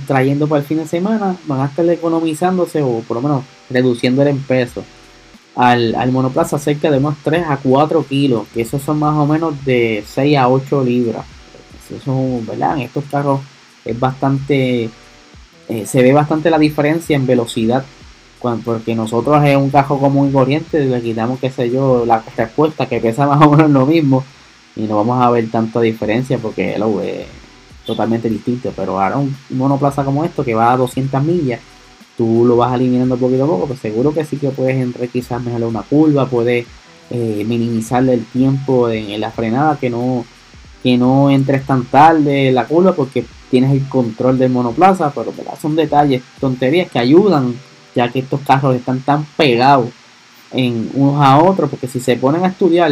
trayendo 0.07 0.47
para 0.47 0.61
el 0.61 0.67
fin 0.67 0.77
de 0.77 0.87
semana, 0.87 1.35
van 1.45 1.61
a 1.61 1.65
estar 1.65 1.87
economizándose 1.89 2.81
o 2.81 2.99
por 3.07 3.17
lo 3.17 3.21
menos 3.21 3.43
reduciendo 3.69 4.23
el 4.23 4.37
peso 4.37 4.83
al, 5.55 6.11
monoplaza 6.11 6.57
cerca 6.57 6.89
de 6.89 6.97
unos 6.97 7.17
3 7.23 7.45
a 7.49 7.57
4 7.57 8.05
kilos, 8.07 8.47
que 8.53 8.61
esos 8.61 8.81
son 8.81 8.99
más 8.99 9.15
o 9.17 9.25
menos 9.25 9.65
de 9.65 10.03
6 10.07 10.37
a 10.37 10.47
8 10.47 10.83
libras. 10.83 11.25
Eso, 11.89 12.39
¿verdad? 12.47 12.77
En 12.77 12.83
estos 12.83 13.03
carros 13.11 13.41
es 13.83 13.99
bastante, 13.99 14.89
eh, 15.67 15.85
se 15.85 16.01
ve 16.01 16.13
bastante 16.13 16.49
la 16.49 16.57
diferencia 16.57 17.15
en 17.15 17.27
velocidad 17.27 17.83
porque 18.63 18.95
nosotros 18.95 19.43
en 19.43 19.57
un 19.57 19.69
cajo 19.69 19.99
común 19.99 20.29
y 20.29 20.31
corriente 20.31 20.83
le 20.83 21.01
quitamos, 21.01 21.39
qué 21.39 21.51
sé 21.51 21.69
yo, 21.69 22.05
la 22.05 22.23
respuesta 22.35 22.87
que 22.87 22.99
pesa 22.99 23.27
más 23.27 23.45
o 23.45 23.51
menos 23.51 23.71
lo 23.71 23.85
mismo 23.85 24.23
y 24.75 24.81
no 24.81 24.97
vamos 24.97 25.21
a 25.23 25.29
ver 25.29 25.49
tanta 25.49 25.81
diferencia 25.81 26.37
porque 26.37 26.77
lo 26.77 27.01
es 27.01 27.25
totalmente 27.85 28.29
distinto. 28.29 28.71
Pero 28.75 28.99
ahora 28.99 29.17
un 29.17 29.35
monoplaza 29.49 30.03
como 30.03 30.23
esto 30.23 30.43
que 30.43 30.55
va 30.55 30.71
a 30.73 30.77
200 30.77 31.23
millas, 31.23 31.59
tú 32.17 32.45
lo 32.45 32.57
vas 32.57 32.73
eliminando 32.75 33.17
poquito 33.17 33.43
a 33.43 33.47
poco, 33.47 33.67
pues 33.67 33.79
seguro 33.79 34.13
que 34.13 34.25
sí 34.25 34.37
que 34.37 34.49
puedes 34.49 34.77
entre 34.77 35.07
quizás 35.07 35.41
mejor 35.41 35.63
una 35.63 35.81
curva, 35.81 36.27
puedes 36.27 36.65
eh, 37.09 37.43
minimizarle 37.45 38.13
el 38.13 38.25
tiempo 38.25 38.89
en, 38.89 39.19
la 39.19 39.31
frenada, 39.31 39.77
que 39.77 39.89
no, 39.89 40.25
que 40.83 40.97
no 40.97 41.29
entres 41.29 41.65
tan 41.65 41.85
tarde 41.85 42.49
en 42.49 42.55
la 42.55 42.65
curva 42.65 42.93
porque 42.93 43.25
tienes 43.49 43.71
el 43.71 43.87
control 43.89 44.37
del 44.37 44.51
monoplaza, 44.51 45.11
pero 45.13 45.33
son 45.61 45.75
detalles, 45.75 46.21
tonterías 46.39 46.89
que 46.89 46.99
ayudan, 46.99 47.53
ya 47.95 48.09
que 48.09 48.19
estos 48.19 48.41
carros 48.41 48.75
están 48.75 49.01
tan 49.01 49.25
pegados 49.37 49.89
en 50.51 50.89
unos 50.93 51.23
a 51.23 51.37
otros, 51.39 51.69
porque 51.69 51.87
si 51.87 51.99
se 51.99 52.15
ponen 52.17 52.43
a 52.43 52.49
estudiar 52.49 52.91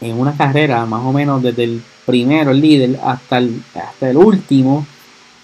en 0.00 0.18
una 0.18 0.36
carrera, 0.36 0.84
más 0.86 1.04
o 1.04 1.12
menos 1.12 1.42
desde 1.42 1.64
el 1.64 1.82
primero, 2.04 2.50
el 2.50 2.60
líder, 2.60 3.00
hasta 3.02 3.38
el, 3.38 3.62
hasta 3.74 4.10
el 4.10 4.16
último, 4.16 4.86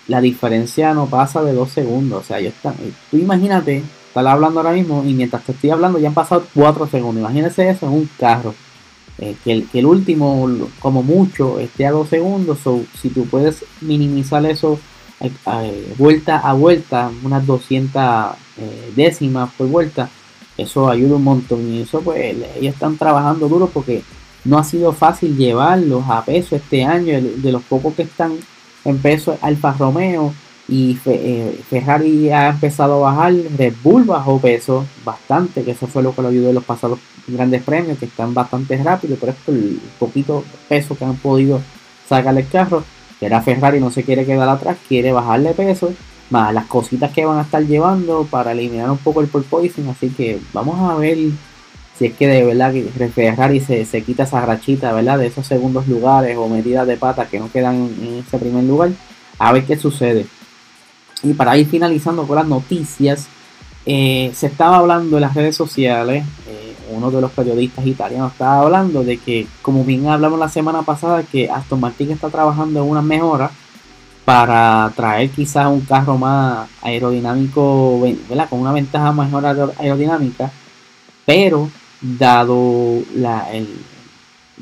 la 0.08 0.20
diferencia 0.20 0.92
no 0.94 1.06
pasa 1.06 1.42
de 1.42 1.52
dos 1.52 1.70
segundos. 1.70 2.22
O 2.22 2.24
sea, 2.24 2.40
yo 2.40 2.48
está, 2.48 2.74
tú 3.10 3.16
imagínate, 3.16 3.82
estar 4.08 4.26
hablando 4.26 4.60
ahora 4.60 4.72
mismo 4.72 5.04
y 5.06 5.14
mientras 5.14 5.42
te 5.44 5.52
estoy 5.52 5.70
hablando 5.70 5.98
ya 5.98 6.08
han 6.08 6.14
pasado 6.14 6.46
cuatro 6.54 6.86
segundos. 6.86 7.20
Imagínese 7.22 7.68
eso 7.68 7.86
en 7.86 7.92
un 7.92 8.10
carro. 8.18 8.54
Eh, 9.18 9.36
que, 9.44 9.52
el, 9.52 9.68
que, 9.68 9.78
el, 9.78 9.86
último, 9.86 10.48
como 10.80 11.02
mucho, 11.02 11.58
esté 11.58 11.86
a 11.86 11.92
dos 11.92 12.08
segundos. 12.08 12.66
o 12.66 12.82
si 13.00 13.08
tú 13.08 13.26
puedes 13.26 13.64
minimizar 13.80 14.44
eso 14.46 14.78
eh, 15.22 15.32
eh, 15.46 15.94
vuelta 15.96 16.38
a 16.38 16.52
vuelta, 16.52 17.10
unas 17.22 17.46
200 17.46 18.34
décimas 18.94 19.50
por 19.56 19.68
vuelta, 19.68 20.10
eso 20.58 20.90
ayuda 20.90 21.16
un 21.16 21.24
montón. 21.24 21.72
Y 21.72 21.82
eso, 21.82 22.00
pues, 22.00 22.36
ellos 22.56 22.74
están 22.74 22.96
trabajando 22.96 23.48
duro 23.48 23.68
porque 23.72 24.02
no 24.44 24.58
ha 24.58 24.64
sido 24.64 24.92
fácil 24.92 25.36
llevarlos 25.36 26.04
a 26.08 26.24
peso 26.24 26.56
este 26.56 26.84
año. 26.84 27.20
De 27.20 27.52
los 27.52 27.62
pocos 27.62 27.94
que 27.94 28.02
están 28.02 28.36
en 28.84 28.98
peso, 28.98 29.38
Alfa 29.40 29.72
Romeo 29.72 30.34
y 30.68 30.94
Ferrari 30.94 32.30
ha 32.30 32.50
empezado 32.50 33.06
a 33.06 33.12
bajar. 33.12 33.34
Red 33.56 33.74
Bull 33.82 34.04
bajó 34.04 34.38
peso 34.38 34.84
bastante, 35.04 35.62
que 35.62 35.72
eso 35.72 35.86
fue 35.86 36.02
lo 36.02 36.14
que 36.14 36.22
lo 36.22 36.28
ayudó 36.28 36.48
en 36.50 36.56
los 36.56 36.64
pasados 36.64 36.98
grandes 37.26 37.62
premios 37.62 37.98
que 37.98 38.06
están 38.06 38.34
bastante 38.34 38.76
rápidos, 38.82 39.18
pero 39.20 39.32
es 39.32 39.38
por 39.38 39.54
el 39.54 39.80
poquito 39.98 40.44
peso 40.68 40.96
que 40.96 41.04
han 41.04 41.16
podido 41.16 41.60
sacar 42.08 42.36
el 42.36 42.48
carro. 42.48 42.84
Que 43.22 43.26
era 43.26 43.40
Ferrari 43.40 43.78
no 43.78 43.92
se 43.92 44.02
quiere 44.02 44.26
quedar 44.26 44.48
atrás, 44.48 44.76
quiere 44.88 45.12
bajarle 45.12 45.54
peso, 45.54 45.94
más 46.30 46.52
las 46.52 46.66
cositas 46.66 47.12
que 47.12 47.24
van 47.24 47.38
a 47.38 47.42
estar 47.42 47.64
llevando 47.64 48.26
para 48.28 48.50
eliminar 48.50 48.90
un 48.90 48.98
poco 48.98 49.20
el 49.20 49.28
porpoising. 49.28 49.88
Así 49.88 50.08
que 50.08 50.40
vamos 50.52 50.90
a 50.90 50.96
ver 50.96 51.16
si 51.96 52.06
es 52.06 52.14
que 52.14 52.26
de 52.26 52.42
verdad 52.42 52.72
que 52.72 52.82
Ferrari 52.82 53.60
se, 53.60 53.84
se 53.84 54.02
quita 54.02 54.24
esa 54.24 54.44
rachita, 54.44 54.92
¿verdad? 54.92 55.20
De 55.20 55.28
esos 55.28 55.46
segundos 55.46 55.86
lugares 55.86 56.36
o 56.36 56.48
medidas 56.48 56.84
de 56.84 56.96
pata 56.96 57.26
que 57.26 57.38
no 57.38 57.48
quedan 57.48 57.94
en 58.02 58.24
ese 58.26 58.38
primer 58.38 58.64
lugar. 58.64 58.90
A 59.38 59.52
ver 59.52 59.66
qué 59.66 59.76
sucede. 59.76 60.26
Y 61.22 61.34
para 61.34 61.56
ir 61.56 61.68
finalizando 61.68 62.26
con 62.26 62.34
las 62.34 62.48
noticias, 62.48 63.28
eh, 63.86 64.32
se 64.34 64.48
estaba 64.48 64.78
hablando 64.78 65.16
en 65.16 65.20
las 65.20 65.34
redes 65.34 65.54
sociales, 65.54 66.24
uno 66.96 67.10
de 67.10 67.20
los 67.20 67.30
periodistas 67.32 67.86
italianos 67.86 68.32
estaba 68.32 68.60
hablando 68.60 69.02
de 69.02 69.18
que, 69.18 69.46
como 69.62 69.84
bien 69.84 70.06
hablamos 70.08 70.38
la 70.38 70.48
semana 70.48 70.82
pasada, 70.82 71.22
que 71.22 71.50
Aston 71.50 71.80
Martin 71.80 72.12
está 72.12 72.28
trabajando 72.28 72.82
en 72.82 72.90
una 72.90 73.02
mejora 73.02 73.50
para 74.24 74.92
traer 74.94 75.30
quizás 75.30 75.66
un 75.66 75.80
carro 75.80 76.16
más 76.16 76.68
aerodinámico, 76.80 78.00
¿verdad? 78.28 78.48
con 78.48 78.60
una 78.60 78.72
ventaja 78.72 79.12
mejor 79.12 79.44
aerodinámica, 79.78 80.50
pero 81.24 81.68
dado 82.00 83.02
la, 83.14 83.46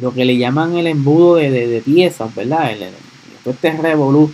lo 0.01 0.13
que 0.13 0.25
le 0.25 0.37
llaman 0.37 0.77
el 0.77 0.87
embudo 0.87 1.37
de, 1.37 1.83
piezas, 1.85 2.35
¿verdad? 2.35 2.73
El, 2.73 2.89
este 3.45 3.73
revolú 3.73 4.33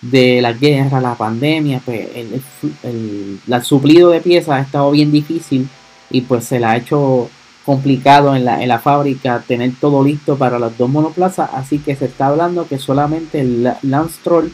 de 0.00 0.40
la 0.42 0.52
guerra, 0.52 1.00
la 1.00 1.14
pandemia, 1.14 1.80
pues 1.84 2.08
el, 2.14 2.42
el, 2.82 3.62
suplido 3.62 4.10
de 4.10 4.20
piezas 4.20 4.54
ha 4.54 4.60
estado 4.60 4.90
bien 4.90 5.10
difícil 5.10 5.68
y 6.10 6.22
pues 6.22 6.44
se 6.44 6.60
le 6.60 6.66
ha 6.66 6.76
hecho 6.76 7.28
complicado 7.64 8.36
en 8.36 8.44
la, 8.44 8.62
en 8.62 8.68
la 8.68 8.78
fábrica 8.78 9.42
tener 9.46 9.72
todo 9.80 10.04
listo 10.04 10.36
para 10.36 10.58
las 10.58 10.78
dos 10.78 10.88
monoplazas, 10.88 11.50
así 11.52 11.78
que 11.78 11.96
se 11.96 12.04
está 12.04 12.28
hablando 12.28 12.68
que 12.68 12.78
solamente 12.78 13.40
el 13.40 13.72
Lance 13.82 14.20
Troll 14.22 14.52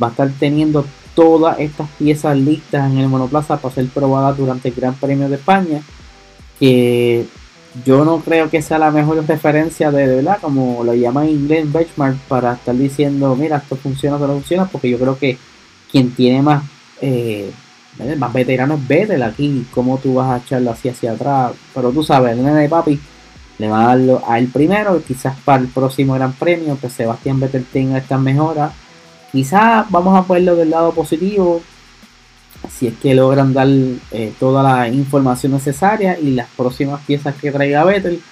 va 0.00 0.08
a 0.08 0.10
estar 0.10 0.30
teniendo 0.38 0.86
todas 1.14 1.58
estas 1.58 1.88
piezas 1.98 2.36
listas 2.36 2.90
en 2.90 2.98
el 2.98 3.08
monoplaza 3.08 3.58
para 3.58 3.74
ser 3.74 3.86
probadas 3.88 4.36
durante 4.36 4.68
el 4.68 4.74
Gran 4.74 4.94
Premio 4.94 5.28
de 5.28 5.36
España, 5.36 5.82
que 6.58 7.26
yo 7.84 8.04
no 8.04 8.20
creo 8.20 8.50
que 8.50 8.62
sea 8.62 8.78
la 8.78 8.90
mejor 8.90 9.26
referencia 9.26 9.90
de, 9.90 10.06
verdad, 10.06 10.38
como 10.40 10.84
lo 10.84 10.94
llaman 10.94 11.24
en 11.24 11.30
inglés 11.30 11.72
benchmark, 11.72 12.16
para 12.28 12.54
estar 12.54 12.76
diciendo, 12.76 13.34
mira, 13.36 13.58
esto 13.58 13.76
funciona, 13.76 14.16
esto 14.16 14.28
no 14.28 14.34
funciona, 14.34 14.66
porque 14.66 14.90
yo 14.90 14.98
creo 14.98 15.18
que 15.18 15.38
quien 15.90 16.14
tiene 16.14 16.42
más, 16.42 16.64
eh, 17.00 17.50
más 18.16 18.32
veterano 18.32 18.74
es 18.74 18.88
Vettel 18.88 19.22
aquí, 19.22 19.66
cómo 19.70 19.98
tú 19.98 20.14
vas 20.14 20.30
a 20.30 20.44
echarlo 20.44 20.70
así 20.70 20.88
hacia 20.88 21.12
atrás, 21.12 21.52
pero 21.74 21.90
tú 21.90 22.02
sabes, 22.02 22.32
el 22.32 22.42
nene 22.42 22.60
de 22.60 22.68
papi 22.68 22.98
le 23.58 23.68
va 23.68 23.82
a 23.82 23.86
darlo 23.88 24.22
a 24.26 24.38
él 24.38 24.48
primero, 24.48 25.02
quizás 25.06 25.36
para 25.44 25.62
el 25.62 25.68
próximo 25.68 26.14
Gran 26.14 26.32
Premio, 26.32 26.78
que 26.80 26.88
Sebastián 26.88 27.38
Vettel 27.38 27.66
tenga 27.70 27.98
estas 27.98 28.20
mejoras, 28.20 28.72
quizás 29.30 29.86
vamos 29.90 30.18
a 30.18 30.26
ponerlo 30.26 30.56
del 30.56 30.70
lado 30.70 30.92
positivo, 30.92 31.62
si 32.70 32.86
es 32.86 32.94
que 32.94 33.14
logran 33.14 33.52
dar 33.52 33.68
eh, 33.68 34.32
toda 34.38 34.62
la 34.62 34.88
información 34.88 35.52
necesaria 35.52 36.18
y 36.18 36.30
las 36.30 36.48
próximas 36.56 37.00
piezas 37.04 37.34
que 37.34 37.50
traiga 37.50 37.84
Vettel 37.84 38.22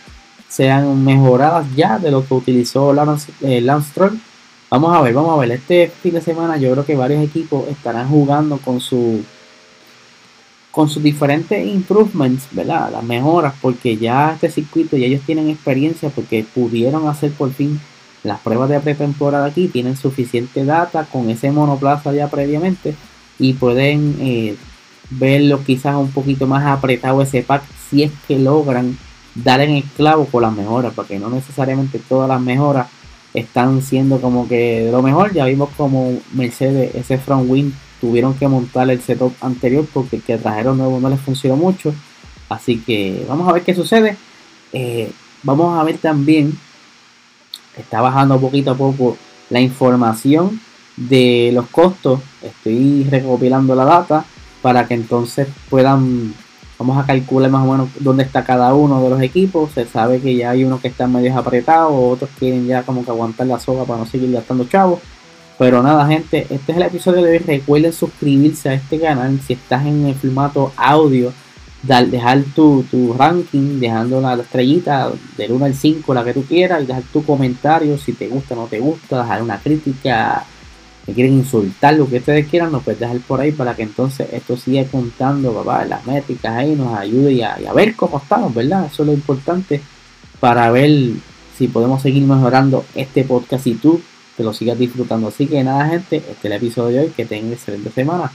sean 0.48 1.04
mejoradas 1.04 1.66
ya 1.76 1.98
de 1.98 2.10
lo 2.10 2.26
que 2.26 2.34
utilizó 2.34 2.92
Lance, 2.92 3.32
eh. 3.42 3.64
Vamos 4.70 4.96
a 4.96 5.00
ver, 5.00 5.12
vamos 5.14 5.36
a 5.36 5.40
ver. 5.40 5.50
Este 5.50 5.88
fin 5.88 6.14
de 6.14 6.20
semana 6.20 6.56
yo 6.56 6.70
creo 6.72 6.86
que 6.86 6.94
varios 6.94 7.24
equipos 7.24 7.68
estarán 7.68 8.08
jugando 8.08 8.58
con 8.58 8.80
su 8.80 9.24
con 10.70 10.88
sus 10.88 11.02
diferentes 11.02 11.66
improvements, 11.66 12.46
¿verdad? 12.52 12.90
Las 12.92 13.02
mejoras, 13.02 13.54
porque 13.60 13.96
ya 13.96 14.32
este 14.34 14.50
circuito 14.50 14.96
ya 14.96 15.06
ellos 15.06 15.22
tienen 15.26 15.48
experiencia 15.48 16.10
porque 16.10 16.44
pudieron 16.54 17.08
hacer 17.08 17.32
por 17.32 17.52
fin 17.52 17.80
las 18.22 18.40
pruebas 18.40 18.68
de 18.68 18.80
pretemporada 18.80 19.46
aquí, 19.46 19.68
tienen 19.68 19.96
suficiente 19.96 20.64
data 20.64 21.06
con 21.10 21.30
ese 21.30 21.50
monoplaza 21.50 22.12
ya 22.12 22.28
previamente 22.28 22.94
y 23.38 23.54
pueden 23.54 24.16
eh, 24.20 24.56
verlo 25.08 25.64
quizás 25.64 25.96
un 25.96 26.10
poquito 26.10 26.46
más 26.46 26.66
apretado 26.66 27.22
ese 27.22 27.42
pack 27.42 27.62
si 27.88 28.02
es 28.02 28.12
que 28.28 28.38
logran 28.38 28.96
dar 29.34 29.60
en 29.60 29.70
el 29.70 29.84
clavo 29.84 30.26
con 30.26 30.42
las 30.42 30.52
mejoras, 30.52 30.92
porque 30.94 31.18
no 31.18 31.30
necesariamente 31.30 31.98
todas 31.98 32.28
las 32.28 32.40
mejoras 32.40 32.88
están 33.34 33.82
siendo 33.82 34.20
como 34.20 34.48
que 34.48 34.88
lo 34.90 35.02
mejor. 35.02 35.32
Ya 35.32 35.46
vimos 35.46 35.70
como 35.76 36.18
Mercedes, 36.32 36.94
ese 36.94 37.18
front 37.18 37.48
wing, 37.48 37.72
tuvieron 38.00 38.34
que 38.34 38.48
montar 38.48 38.90
el 38.90 39.00
setup 39.00 39.32
anterior 39.40 39.86
porque 39.92 40.16
el 40.16 40.22
que 40.22 40.38
trajeron 40.38 40.78
nuevo 40.78 40.98
no 41.00 41.08
les 41.08 41.20
funcionó 41.20 41.56
mucho. 41.56 41.94
Así 42.48 42.78
que 42.80 43.24
vamos 43.28 43.48
a 43.48 43.52
ver 43.52 43.62
qué 43.62 43.74
sucede. 43.74 44.16
Eh, 44.72 45.10
vamos 45.42 45.78
a 45.78 45.84
ver 45.84 45.98
también, 45.98 46.58
está 47.76 48.00
bajando 48.00 48.40
poquito 48.40 48.72
a 48.72 48.76
poco 48.76 49.16
la 49.50 49.60
información 49.60 50.60
de 50.96 51.50
los 51.54 51.66
costos. 51.68 52.20
Estoy 52.42 53.04
recopilando 53.10 53.74
la 53.74 53.84
data 53.84 54.24
para 54.62 54.86
que 54.86 54.94
entonces 54.94 55.48
puedan, 55.68 56.34
vamos 56.78 56.98
a 56.98 57.06
calcular 57.06 57.50
más 57.50 57.66
o 57.66 57.72
menos 57.72 57.88
dónde 57.98 58.24
está 58.24 58.44
cada 58.44 58.74
uno 58.74 59.02
de 59.02 59.10
los 59.10 59.22
equipos. 59.22 59.70
Se 59.72 59.86
sabe 59.86 60.20
que 60.20 60.36
ya 60.36 60.50
hay 60.50 60.64
unos 60.64 60.80
que 60.80 60.88
están 60.88 61.12
medio 61.12 61.36
apretados, 61.36 61.92
otros 61.94 62.30
quieren 62.38 62.66
ya 62.66 62.82
como 62.82 63.04
que 63.04 63.10
aguantar 63.10 63.46
la 63.46 63.58
soga 63.58 63.84
para 63.84 64.00
no 64.00 64.06
seguir 64.06 64.32
gastando 64.32 64.64
chavos. 64.64 65.00
Pero 65.60 65.82
nada, 65.82 66.06
gente, 66.06 66.46
este 66.48 66.72
es 66.72 66.78
el 66.78 66.84
episodio 66.84 67.22
de 67.22 67.32
hoy. 67.32 67.38
Recuerden 67.38 67.92
suscribirse 67.92 68.70
a 68.70 68.72
este 68.72 68.98
canal 68.98 69.38
si 69.46 69.52
estás 69.52 69.84
en 69.84 70.06
el 70.06 70.14
formato 70.14 70.72
audio. 70.74 71.34
dejar 71.82 72.44
tu, 72.54 72.82
tu, 72.90 73.12
ranking, 73.12 73.78
dejando 73.78 74.22
la 74.22 74.36
estrellita 74.36 75.12
del 75.36 75.52
1 75.52 75.66
al 75.66 75.74
5, 75.74 76.14
la 76.14 76.24
que 76.24 76.32
tú 76.32 76.44
quieras, 76.44 76.82
y 76.82 76.86
dejar 76.86 77.02
tu 77.12 77.22
comentario 77.26 77.98
si 77.98 78.14
te 78.14 78.28
gusta 78.28 78.54
o 78.54 78.62
no 78.62 78.66
te 78.68 78.80
gusta, 78.80 79.18
dejar 79.18 79.42
una 79.42 79.58
crítica, 79.58 80.46
quieren 81.04 81.34
insultar, 81.34 81.92
lo 81.92 82.08
que 82.08 82.16
ustedes 82.16 82.46
quieran, 82.46 82.72
nos 82.72 82.82
pueden 82.82 83.00
dejar 83.00 83.18
por 83.18 83.42
ahí 83.42 83.52
para 83.52 83.76
que 83.76 83.82
entonces 83.82 84.28
esto 84.32 84.56
siga 84.56 84.82
contando, 84.84 85.52
papá, 85.52 85.84
las 85.84 86.06
métricas 86.06 86.56
ahí, 86.56 86.74
nos 86.74 86.98
ayude 86.98 87.34
y 87.34 87.42
a, 87.42 87.58
ver 87.74 87.94
cómo 87.96 88.16
estamos, 88.16 88.54
¿verdad? 88.54 88.86
Eso 88.86 89.02
es 89.02 89.08
lo 89.08 89.12
importante 89.12 89.82
para 90.40 90.70
ver 90.70 90.90
si 91.58 91.68
podemos 91.68 92.00
seguir 92.00 92.22
mejorando 92.22 92.86
este 92.94 93.24
podcast 93.24 93.66
y 93.66 93.74
tú 93.74 94.00
te 94.36 94.42
lo 94.42 94.52
sigas 94.52 94.78
disfrutando. 94.78 95.28
Así 95.28 95.46
que 95.46 95.62
nada, 95.62 95.86
gente, 95.88 96.16
este 96.16 96.32
es 96.32 96.44
el 96.44 96.52
episodio 96.52 97.00
de 97.00 97.06
hoy. 97.06 97.12
Que 97.16 97.24
tengan 97.24 97.52
excelente 97.52 97.90
semana. 97.90 98.30